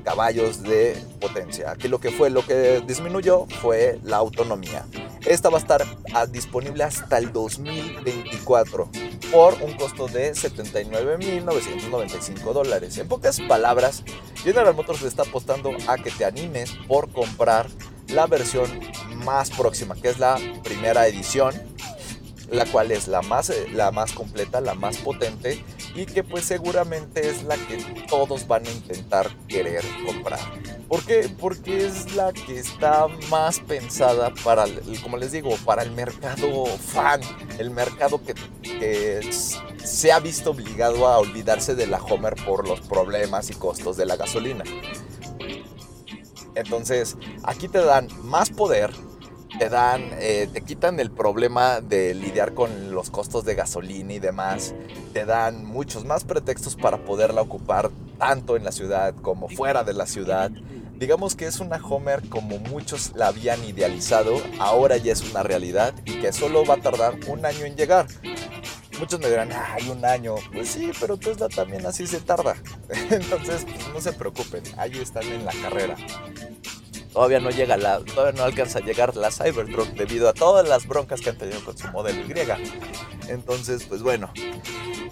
[0.03, 1.72] caballos de potencia.
[1.72, 4.86] Aquí lo que fue, lo que disminuyó fue la autonomía.
[5.26, 8.88] Esta va a estar ah, disponible hasta el 2024
[9.32, 12.99] por un costo de 79.995 dólares.
[12.99, 14.03] En pocas palabras,
[14.43, 17.66] General Motors le está apostando a que te animes por comprar
[18.10, 18.70] la versión
[19.24, 21.53] más próxima, que es la primera edición,
[22.51, 25.64] la cual es la más, eh, la más completa, la más potente
[25.95, 27.78] y que pues seguramente es la que
[28.08, 30.39] todos van a intentar querer comprar.
[30.88, 31.30] ¿Por qué?
[31.39, 34.66] Porque es la que está más pensada para,
[35.01, 37.22] como les digo, para el mercado fan,
[37.58, 39.22] el mercado que, que
[39.84, 44.06] se ha visto obligado a olvidarse de la Homer por los problemas y costos de
[44.06, 44.64] la gasolina.
[46.56, 48.91] Entonces, aquí te dan más poder,
[49.60, 54.20] te dan, eh, te quitan el problema de lidiar con los costos de gasolina y
[54.20, 54.74] demás,
[55.14, 59.93] te dan muchos más pretextos para poderla ocupar tanto en la ciudad como fuera de
[59.93, 60.51] la ciudad.
[60.97, 65.93] Digamos que es una Homer como muchos la habían idealizado, ahora ya es una realidad
[66.06, 68.08] y que solo va a tardar un año en llegar.
[68.99, 70.35] Muchos me dirán, hay un año.
[70.53, 72.55] Pues sí, pero Tesla también así se tarda.
[73.09, 75.95] Entonces, pues, no se preocupen, ahí están en la carrera.
[77.11, 80.87] todavía no llega la, todavía no alcanza a llegar la Cybertruck debido a todas las
[80.87, 83.29] broncas que han tenido con su modelo Y.
[83.29, 84.31] Entonces, pues bueno,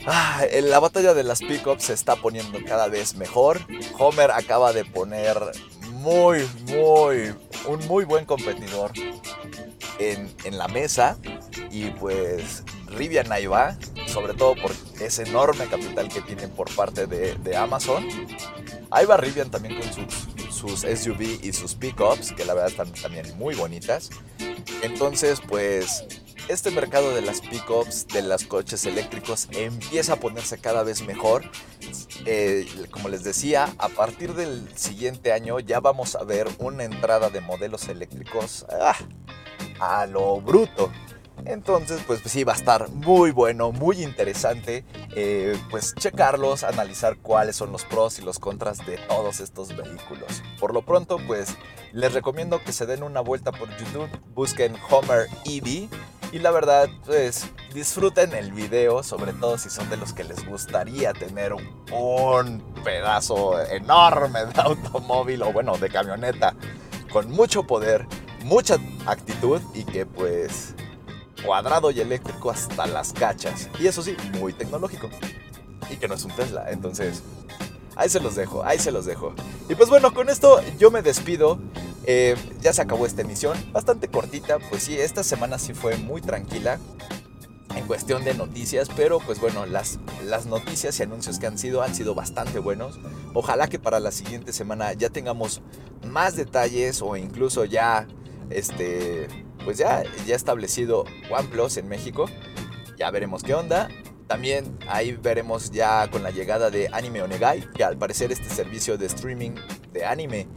[0.06, 3.60] ah, la batalla de las pickups se está poniendo cada vez mejor.
[3.98, 5.38] Homer acaba de poner
[5.92, 7.34] muy, muy,
[7.68, 8.92] un muy buen competidor
[10.00, 11.18] en, en la mesa
[11.72, 12.64] y pues
[12.96, 13.78] Rivian va,
[14.08, 14.72] sobre todo por
[15.02, 18.08] ese enorme capital que tienen por parte de, de Amazon.
[18.92, 22.92] Ahí va Rivian también con sus, sus SUV y sus pickups, que la verdad están
[22.94, 24.10] también muy bonitas.
[24.82, 26.06] Entonces, pues
[26.50, 31.44] este mercado de las pickups, de los coches eléctricos, empieza a ponerse cada vez mejor.
[32.26, 37.30] Eh, como les decía, a partir del siguiente año ya vamos a ver una entrada
[37.30, 38.96] de modelos eléctricos ah,
[39.80, 40.92] a lo bruto.
[41.46, 44.86] Entonces, pues, sí, va a estar muy bueno, muy interesante,
[45.16, 50.42] eh, pues checarlos, analizar cuáles son los pros y los contras de todos estos vehículos.
[50.60, 51.56] Por lo pronto, pues,
[51.92, 55.90] les recomiendo que se den una vuelta por YouTube, busquen Homer EV
[56.32, 60.48] y la verdad, pues, disfruten el video, sobre todo si son de los que les
[60.48, 66.56] gustaría tener un pedazo enorme de automóvil o bueno, de camioneta
[67.12, 68.08] con mucho poder,
[68.44, 70.74] mucha actitud y que pues
[71.46, 73.70] cuadrado y eléctrico hasta las cachas.
[73.80, 75.10] Y eso sí, muy tecnológico.
[75.90, 76.72] Y que no es un Tesla.
[76.72, 77.24] Entonces,
[77.96, 79.34] ahí se los dejo, ahí se los dejo.
[79.70, 81.60] Y pues bueno, con esto yo me despido.
[82.06, 84.60] Eh, ya se acabó esta emisión, bastante cortita.
[84.60, 86.80] Pues sí, esta semana sí fue muy tranquila
[87.76, 91.82] en cuestión de noticias, pero pues bueno, las, las noticias y anuncios que han sido
[91.82, 93.00] han sido bastante buenos.
[93.34, 95.62] Ojalá que para la siguiente semana ya tengamos
[96.06, 98.08] más detalles o incluso ya
[98.50, 99.28] este
[99.64, 102.30] pues ya, ya establecido OnePlus en México.
[102.98, 103.90] Ya veremos qué onda.
[104.28, 108.98] También ahí veremos ya con la llegada de Anime Onegai, que al parecer este servicio
[108.98, 109.52] de streaming
[109.92, 110.48] de anime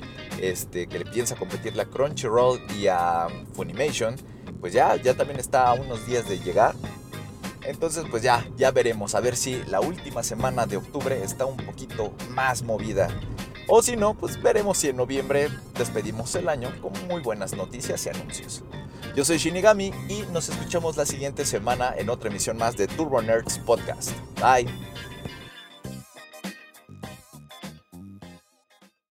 [0.40, 4.16] este, que le piensa competir a Crunchyroll y a Funimation,
[4.60, 6.74] pues ya, ya también está a unos días de llegar.
[7.62, 11.56] Entonces pues ya, ya veremos, a ver si la última semana de octubre está un
[11.56, 13.08] poquito más movida
[13.68, 18.06] o si no, pues veremos si en noviembre despedimos el año con muy buenas noticias
[18.06, 18.62] y anuncios.
[19.16, 23.22] Yo soy Shinigami y nos escuchamos la siguiente semana en otra emisión más de Turbo
[23.22, 24.10] Nerds Podcast.
[24.38, 24.68] Bye.